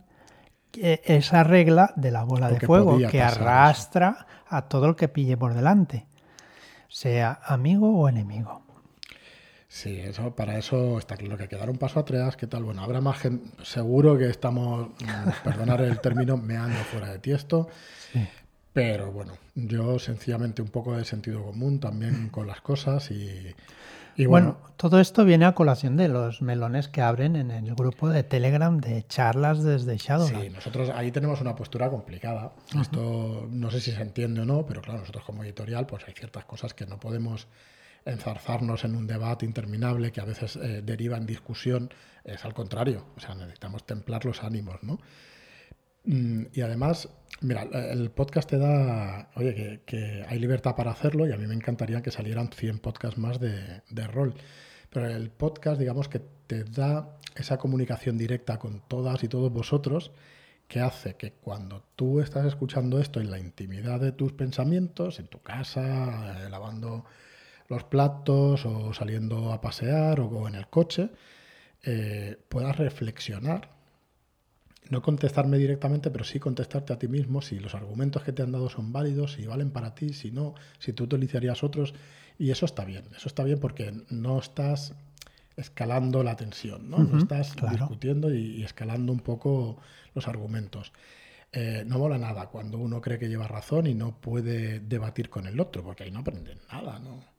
que 0.70 1.02
esa 1.04 1.44
regla 1.44 1.92
de 1.96 2.10
la 2.10 2.24
bola 2.24 2.48
de 2.48 2.60
fuego 2.60 2.98
que 2.98 3.18
eso. 3.18 3.26
arrastra 3.26 4.26
a 4.48 4.62
todo 4.62 4.86
el 4.86 4.96
que 4.96 5.08
pille 5.08 5.36
por 5.36 5.54
delante, 5.54 6.06
sea 6.88 7.40
amigo 7.44 8.00
o 8.00 8.08
enemigo. 8.08 8.62
Sí, 9.72 10.00
eso, 10.00 10.34
para 10.34 10.58
eso 10.58 10.98
está 10.98 11.16
claro 11.16 11.36
que 11.36 11.44
hay 11.44 11.48
que 11.48 11.56
dar 11.56 11.70
un 11.70 11.78
paso 11.78 12.00
atrás. 12.00 12.36
¿Qué 12.36 12.48
tal? 12.48 12.64
Bueno, 12.64 12.82
habrá 12.82 13.00
más 13.00 13.18
gente. 13.18 13.48
Seguro 13.62 14.18
que 14.18 14.28
estamos, 14.28 14.88
mm, 14.88 15.44
perdonar 15.44 15.80
el 15.82 16.00
término, 16.00 16.36
meando 16.36 16.76
fuera 16.90 17.12
de 17.12 17.20
tiesto. 17.20 17.68
Pero 18.72 19.12
bueno, 19.12 19.34
yo 19.54 20.00
sencillamente 20.00 20.60
un 20.60 20.70
poco 20.70 20.96
de 20.96 21.04
sentido 21.04 21.44
común 21.44 21.78
también 21.78 22.30
con 22.30 22.48
las 22.48 22.60
cosas 22.60 23.12
y, 23.12 23.54
y 24.16 24.26
Bueno, 24.26 24.56
bueno, 24.56 24.74
todo 24.76 24.98
esto 24.98 25.24
viene 25.24 25.44
a 25.44 25.54
colación 25.54 25.96
de 25.96 26.08
los 26.08 26.42
melones 26.42 26.88
que 26.88 27.00
abren 27.00 27.36
en 27.36 27.52
el 27.52 27.72
grupo 27.76 28.08
de 28.08 28.24
Telegram 28.24 28.76
de 28.76 29.06
charlas 29.06 29.62
desde 29.62 29.96
Shadowlands. 29.96 30.46
sí, 30.46 30.50
nosotros 30.50 30.90
ahí 30.90 31.12
tenemos 31.12 31.40
una 31.40 31.54
postura 31.54 31.88
complicada. 31.90 32.54
Esto 32.80 33.46
no 33.48 33.70
sé 33.70 33.80
si 33.80 33.92
se 33.92 34.02
entiende 34.02 34.40
o 34.40 34.44
no, 34.44 34.66
pero 34.66 34.82
claro, 34.82 34.98
nosotros 34.98 35.24
como 35.24 35.44
editorial 35.44 35.86
pues 35.86 36.02
hay 36.08 36.14
ciertas 36.14 36.44
cosas 36.44 36.74
que 36.74 36.86
no 36.86 36.98
podemos 36.98 37.46
enzarzarnos 38.04 38.84
en 38.84 38.94
un 38.96 39.06
debate 39.06 39.46
interminable 39.46 40.12
que 40.12 40.20
a 40.20 40.24
veces 40.24 40.56
eh, 40.56 40.82
deriva 40.82 41.16
en 41.16 41.26
discusión. 41.26 41.90
Es 42.24 42.44
al 42.44 42.54
contrario, 42.54 43.06
o 43.16 43.20
sea, 43.20 43.34
necesitamos 43.34 43.86
templar 43.86 44.24
los 44.24 44.42
ánimos, 44.42 44.82
¿no? 44.82 44.98
Mm, 46.04 46.46
Y 46.52 46.60
además, 46.62 47.08
mira, 47.42 47.62
el 47.62 48.10
podcast 48.10 48.48
te 48.50 48.58
da, 48.58 49.30
oye, 49.36 49.54
que, 49.54 49.82
que 49.84 50.24
hay 50.28 50.38
libertad 50.38 50.74
para 50.76 50.90
hacerlo 50.92 51.26
y 51.28 51.32
a 51.32 51.36
mí 51.36 51.46
me 51.46 51.54
encantaría 51.54 52.02
que 52.02 52.10
salieran 52.10 52.50
100 52.52 52.78
podcasts 52.78 53.18
más 53.18 53.38
de, 53.40 53.82
de 53.90 54.06
rol. 54.06 54.34
Pero 54.90 55.06
el 55.06 55.30
podcast, 55.30 55.78
digamos 55.78 56.08
que 56.08 56.20
te 56.46 56.64
da 56.64 57.16
esa 57.36 57.58
comunicación 57.58 58.18
directa 58.18 58.58
con 58.58 58.80
todas 58.88 59.22
y 59.24 59.28
todos 59.28 59.52
vosotros 59.52 60.12
que 60.68 60.80
hace 60.80 61.16
que 61.16 61.32
cuando 61.32 61.82
tú 61.96 62.20
estás 62.20 62.46
escuchando 62.46 63.00
esto 63.00 63.20
en 63.20 63.30
la 63.30 63.38
intimidad 63.38 64.00
de 64.00 64.12
tus 64.12 64.32
pensamientos, 64.32 65.18
en 65.18 65.26
tu 65.26 65.42
casa, 65.42 66.46
eh, 66.46 66.48
lavando 66.50 66.99
los 67.70 67.84
platos 67.84 68.66
o 68.66 68.92
saliendo 68.92 69.52
a 69.52 69.60
pasear 69.62 70.20
o 70.20 70.46
en 70.46 70.56
el 70.56 70.68
coche, 70.68 71.08
eh, 71.82 72.36
puedas 72.48 72.76
reflexionar 72.76 73.80
no 74.90 75.02
contestarme 75.02 75.56
directamente, 75.56 76.10
pero 76.10 76.24
sí 76.24 76.40
contestarte 76.40 76.92
a 76.92 76.98
ti 76.98 77.06
mismo 77.06 77.42
si 77.42 77.60
los 77.60 77.74
argumentos 77.76 78.24
que 78.24 78.32
te 78.32 78.42
han 78.42 78.50
dado 78.50 78.68
son 78.68 78.92
válidos, 78.92 79.34
si 79.34 79.46
valen 79.46 79.70
para 79.70 79.94
ti, 79.94 80.12
si 80.12 80.32
no, 80.32 80.54
si 80.80 80.92
tú 80.92 81.04
utilizarías 81.04 81.62
otros. 81.62 81.94
Y 82.38 82.50
eso 82.50 82.66
está 82.66 82.84
bien, 82.84 83.04
eso 83.16 83.28
está 83.28 83.44
bien 83.44 83.60
porque 83.60 83.94
no 84.10 84.40
estás 84.40 84.94
escalando 85.56 86.24
la 86.24 86.36
tensión, 86.36 86.90
¿no? 86.90 86.98
no 86.98 87.18
estás 87.18 87.52
claro. 87.54 87.76
discutiendo 87.76 88.34
y, 88.34 88.56
y 88.56 88.64
escalando 88.64 89.12
un 89.12 89.20
poco 89.20 89.78
los 90.14 90.26
argumentos. 90.26 90.92
Eh, 91.52 91.84
no 91.86 91.98
mola 91.98 92.18
nada 92.18 92.46
cuando 92.46 92.78
uno 92.78 93.00
cree 93.00 93.18
que 93.18 93.28
lleva 93.28 93.46
razón 93.46 93.86
y 93.86 93.94
no 93.94 94.20
puede 94.20 94.80
debatir 94.80 95.30
con 95.30 95.46
el 95.46 95.60
otro, 95.60 95.84
porque 95.84 96.04
ahí 96.04 96.10
no 96.10 96.20
aprenden 96.20 96.58
nada, 96.72 96.98
¿no? 96.98 97.29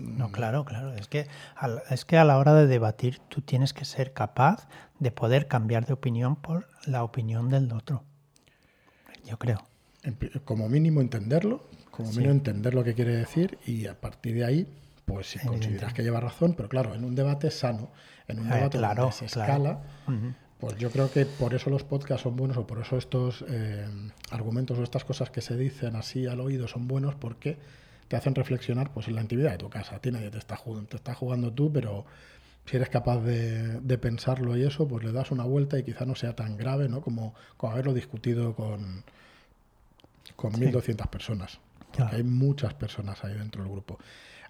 No, 0.00 0.30
claro, 0.30 0.64
claro. 0.64 0.92
Es 0.94 1.08
que, 1.08 1.26
al- 1.54 1.82
es 1.90 2.04
que 2.04 2.18
a 2.18 2.24
la 2.24 2.38
hora 2.38 2.54
de 2.54 2.66
debatir 2.66 3.18
tú 3.28 3.40
tienes 3.40 3.72
que 3.72 3.84
ser 3.84 4.12
capaz 4.12 4.68
de 4.98 5.10
poder 5.10 5.46
cambiar 5.48 5.86
de 5.86 5.92
opinión 5.94 6.36
por 6.36 6.68
la 6.86 7.02
opinión 7.02 7.48
del 7.48 7.72
otro. 7.72 8.04
Yo 9.24 9.38
creo. 9.38 9.64
Como 10.44 10.68
mínimo 10.68 11.00
entenderlo, 11.00 11.64
como 11.90 12.10
Sí. 12.10 12.18
mínimo 12.18 12.32
entender 12.32 12.74
lo 12.74 12.84
que 12.84 12.94
quiere 12.94 13.16
decir 13.16 13.58
y 13.66 13.86
a 13.86 14.00
partir 14.00 14.34
de 14.36 14.44
ahí, 14.44 14.66
pues 15.04 15.28
si 15.28 15.38
consideras 15.40 15.92
que 15.94 16.02
lleva 16.02 16.20
razón, 16.20 16.54
pero 16.56 16.68
claro, 16.68 16.94
en 16.94 17.04
un 17.04 17.14
debate 17.14 17.50
sano, 17.50 17.90
en 18.28 18.40
un 18.40 18.48
Eh, 18.50 18.54
debate 18.54 18.78
claro, 18.78 19.02
donde 19.02 19.16
se 19.16 19.26
claro. 19.26 19.52
escala, 19.52 19.80
pues 20.58 20.76
yo 20.78 20.90
creo 20.90 21.10
que 21.10 21.26
por 21.26 21.54
eso 21.54 21.70
los 21.70 21.82
podcasts 21.84 22.22
son 22.22 22.36
buenos 22.36 22.56
o 22.56 22.66
por 22.66 22.78
eso 22.80 22.96
estos 22.96 23.44
eh, 23.48 23.86
argumentos 24.30 24.78
o 24.78 24.82
estas 24.82 25.04
cosas 25.04 25.30
que 25.30 25.40
se 25.40 25.56
dicen 25.56 25.96
así 25.96 26.26
al 26.26 26.40
oído 26.40 26.68
son 26.68 26.86
buenos 26.88 27.14
porque 27.14 27.58
te 28.08 28.16
hacen 28.16 28.34
reflexionar 28.34 28.92
pues 28.92 29.08
en 29.08 29.14
la 29.16 29.22
intimidad 29.22 29.52
de 29.52 29.58
tu 29.58 29.68
casa. 29.68 29.96
A 29.96 29.98
ti 30.00 30.10
nadie 30.10 30.30
te 30.30 30.38
está 30.38 30.56
jugando, 30.56 30.88
te 30.88 30.96
está 30.96 31.14
jugando 31.14 31.52
tú, 31.52 31.72
pero 31.72 32.04
si 32.64 32.76
eres 32.76 32.88
capaz 32.88 33.20
de, 33.20 33.80
de 33.80 33.98
pensarlo 33.98 34.56
y 34.56 34.62
eso, 34.64 34.86
pues 34.88 35.04
le 35.04 35.12
das 35.12 35.30
una 35.30 35.44
vuelta 35.44 35.78
y 35.78 35.82
quizá 35.84 36.04
no 36.04 36.14
sea 36.14 36.34
tan 36.34 36.56
grave, 36.56 36.88
¿no? 36.88 37.00
Como, 37.00 37.34
como 37.56 37.72
haberlo 37.72 37.94
discutido 37.94 38.54
con, 38.54 39.04
con 40.36 40.52
1.200 40.52 41.08
personas. 41.08 41.58
Porque 41.78 41.96
Claro. 41.98 42.16
hay 42.16 42.22
muchas 42.24 42.74
personas 42.74 43.22
ahí 43.24 43.34
dentro 43.34 43.62
del 43.62 43.72
grupo. 43.72 43.98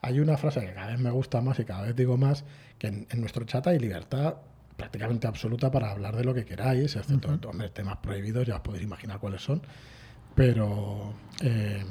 Hay 0.02 0.20
una 0.20 0.36
frase 0.36 0.60
que 0.60 0.72
cada 0.74 0.88
vez 0.88 0.98
me 0.98 1.10
gusta 1.10 1.40
más 1.40 1.58
y 1.58 1.64
cada 1.64 1.82
vez 1.82 1.94
digo 1.96 2.16
más, 2.16 2.44
que 2.78 2.86
en, 2.88 3.06
en 3.10 3.20
nuestro 3.20 3.44
chat 3.44 3.66
hay 3.66 3.78
libertad 3.78 4.34
prácticamente 4.76 5.26
absoluta 5.26 5.70
para 5.70 5.90
hablar 5.90 6.16
de 6.16 6.24
lo 6.24 6.34
que 6.34 6.44
queráis, 6.44 6.96
excepto 6.96 7.48
hombre, 7.48 7.70
temas 7.70 7.96
prohibidos, 7.98 8.46
ya 8.46 8.56
os 8.56 8.60
podéis 8.60 8.84
imaginar 8.84 9.18
cuáles 9.18 9.42
son. 9.42 9.62
Pero 10.34 11.14
eh, 11.40 11.82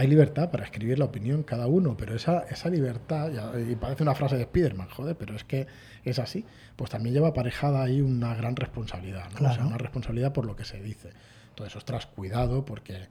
hay 0.00 0.06
libertad 0.06 0.50
para 0.50 0.64
escribir 0.64 0.98
la 0.98 1.04
opinión 1.04 1.42
cada 1.42 1.66
uno, 1.66 1.94
pero 1.94 2.16
esa, 2.16 2.44
esa 2.44 2.70
libertad, 2.70 3.30
y 3.58 3.74
parece 3.74 4.02
una 4.02 4.14
frase 4.14 4.38
de 4.38 4.44
Spiderman, 4.44 4.88
joder, 4.88 5.14
pero 5.14 5.36
es 5.36 5.44
que 5.44 5.66
es 6.04 6.18
así, 6.18 6.46
pues 6.74 6.88
también 6.88 7.14
lleva 7.14 7.28
aparejada 7.28 7.82
ahí 7.82 8.00
una 8.00 8.34
gran 8.34 8.56
responsabilidad, 8.56 9.28
¿no? 9.38 9.50
o 9.50 9.52
sea, 9.52 9.66
una 9.66 9.76
responsabilidad 9.76 10.32
por 10.32 10.46
lo 10.46 10.56
que 10.56 10.64
se 10.64 10.80
dice. 10.80 11.10
Entonces, 11.50 11.76
ostras, 11.76 12.06
cuidado, 12.06 12.64
porque 12.64 13.08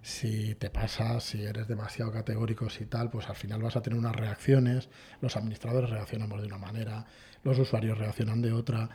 si 0.00 0.54
te 0.54 0.70
pasas, 0.70 1.22
si 1.22 1.42
eres 1.44 1.68
demasiado 1.68 2.10
categórico 2.10 2.66
y 2.80 2.86
tal, 2.86 3.10
pues 3.10 3.28
al 3.28 3.36
final 3.36 3.60
vas 3.60 3.76
a 3.76 3.82
tener 3.82 3.98
unas 3.98 4.16
reacciones, 4.16 4.88
los 5.20 5.36
administradores 5.36 5.90
reaccionamos 5.90 6.40
de 6.40 6.46
una 6.46 6.56
manera, 6.56 7.04
los 7.44 7.58
usuarios 7.58 7.98
reaccionan 7.98 8.40
de 8.40 8.54
otra, 8.54 8.88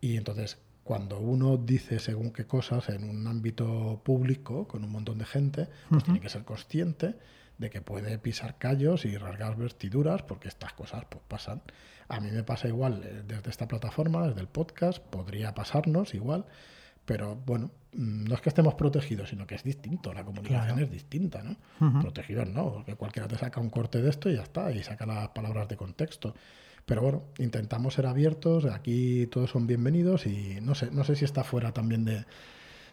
y 0.00 0.16
entonces 0.16 0.58
cuando 0.84 1.18
uno 1.18 1.56
dice 1.56 1.98
según 1.98 2.30
qué 2.30 2.46
cosas 2.46 2.90
en 2.90 3.08
un 3.08 3.26
ámbito 3.26 4.00
público 4.04 4.68
con 4.68 4.84
un 4.84 4.90
montón 4.90 5.18
de 5.18 5.24
gente, 5.24 5.68
pues 5.88 6.04
tiene 6.04 6.20
que 6.20 6.28
ser 6.28 6.44
consciente 6.44 7.14
de 7.58 7.70
que 7.70 7.80
puede 7.80 8.18
pisar 8.18 8.58
callos 8.58 9.04
y 9.04 9.16
rasgar 9.16 9.56
vestiduras 9.56 10.22
porque 10.22 10.48
estas 10.48 10.74
cosas 10.74 11.04
pues, 11.08 11.22
pasan. 11.26 11.62
A 12.08 12.20
mí 12.20 12.30
me 12.30 12.42
pasa 12.42 12.68
igual 12.68 13.02
eh, 13.04 13.22
desde 13.26 13.50
esta 13.50 13.66
plataforma, 13.66 14.26
desde 14.28 14.40
el 14.40 14.48
podcast, 14.48 14.98
podría 14.98 15.54
pasarnos 15.54 16.14
igual, 16.14 16.44
pero 17.06 17.36
bueno, 17.46 17.70
mm, 17.92 18.24
no 18.24 18.34
es 18.34 18.40
que 18.42 18.50
estemos 18.50 18.74
protegidos, 18.74 19.30
sino 19.30 19.46
que 19.46 19.54
es 19.54 19.64
distinto, 19.64 20.12
la 20.12 20.24
comunicación 20.24 20.80
es 20.80 20.90
distinta, 20.90 21.42
¿no? 21.42 22.00
Protegidos 22.00 22.48
no, 22.48 22.72
porque 22.72 22.94
cualquiera 22.96 23.26
te 23.28 23.38
saca 23.38 23.60
un 23.60 23.70
corte 23.70 24.02
de 24.02 24.10
esto 24.10 24.28
y 24.28 24.36
ya 24.36 24.42
está, 24.42 24.70
y 24.70 24.82
saca 24.82 25.06
las 25.06 25.28
palabras 25.28 25.68
de 25.68 25.76
contexto. 25.76 26.34
Pero 26.86 27.02
bueno, 27.02 27.22
intentamos 27.38 27.94
ser 27.94 28.06
abiertos, 28.06 28.66
aquí 28.66 29.26
todos 29.28 29.50
son 29.50 29.66
bienvenidos 29.66 30.26
y 30.26 30.58
no 30.60 30.74
sé, 30.74 30.90
no 30.90 31.04
sé 31.04 31.16
si 31.16 31.24
está 31.24 31.42
fuera 31.42 31.72
también 31.72 32.04
de, 32.04 32.24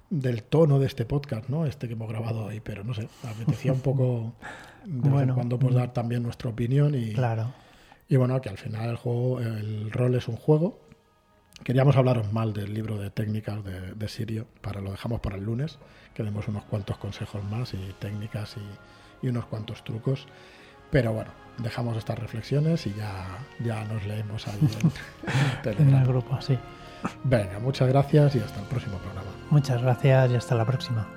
del 0.09 0.43
tono 0.43 0.79
de 0.79 0.87
este 0.87 1.05
podcast, 1.05 1.49
¿no? 1.49 1.65
Este 1.65 1.87
que 1.87 1.93
hemos 1.93 2.07
grabado 2.07 2.45
hoy, 2.45 2.61
pero 2.61 2.83
no 2.83 2.93
sé, 2.93 3.09
apetecía 3.23 3.73
un 3.73 3.81
poco 3.81 4.33
de 4.85 5.09
bueno, 5.09 5.35
cuando 5.35 5.59
pues 5.59 5.75
dar 5.75 5.93
también 5.93 6.23
nuestra 6.23 6.49
opinión 6.49 6.95
y, 6.95 7.13
claro. 7.13 7.53
y 8.07 8.15
bueno, 8.15 8.39
que 8.39 8.49
al 8.49 8.57
final 8.57 8.89
el 8.89 8.95
juego, 8.95 9.41
el 9.41 9.91
rol 9.91 10.15
es 10.15 10.27
un 10.27 10.37
juego. 10.37 10.79
Queríamos 11.63 11.95
hablaros 11.95 12.31
mal 12.33 12.53
del 12.53 12.73
libro 12.73 12.97
de 12.97 13.11
técnicas 13.11 13.63
de, 13.63 13.93
de 13.93 14.07
Sirio, 14.07 14.47
para 14.61 14.81
lo 14.81 14.91
dejamos 14.91 15.19
para 15.19 15.35
el 15.35 15.43
lunes, 15.43 15.79
que 16.13 16.23
demos 16.23 16.47
unos 16.47 16.63
cuantos 16.63 16.97
consejos 16.97 17.43
más 17.43 17.73
y 17.73 17.93
técnicas 17.99 18.55
y, 18.57 19.25
y 19.25 19.29
unos 19.29 19.45
cuantos 19.45 19.83
trucos. 19.83 20.27
Pero 20.91 21.13
bueno, 21.13 21.31
dejamos 21.57 21.97
estas 21.97 22.19
reflexiones 22.19 22.85
y 22.87 22.93
ya, 22.93 23.25
ya 23.59 23.83
nos 23.85 24.05
leemos 24.05 24.47
ahí 24.47 24.59
en, 25.63 25.71
en 25.87 25.95
el 25.95 26.05
grupo, 26.05 26.39
sí. 26.41 26.57
Venga, 27.23 27.59
muchas 27.59 27.87
gracias 27.87 28.35
y 28.35 28.39
hasta 28.39 28.59
el 28.59 28.67
próximo 28.67 28.97
programa. 28.97 29.29
Muchas 29.49 29.81
gracias 29.81 30.31
y 30.31 30.35
hasta 30.35 30.55
la 30.55 30.65
próxima. 30.65 31.07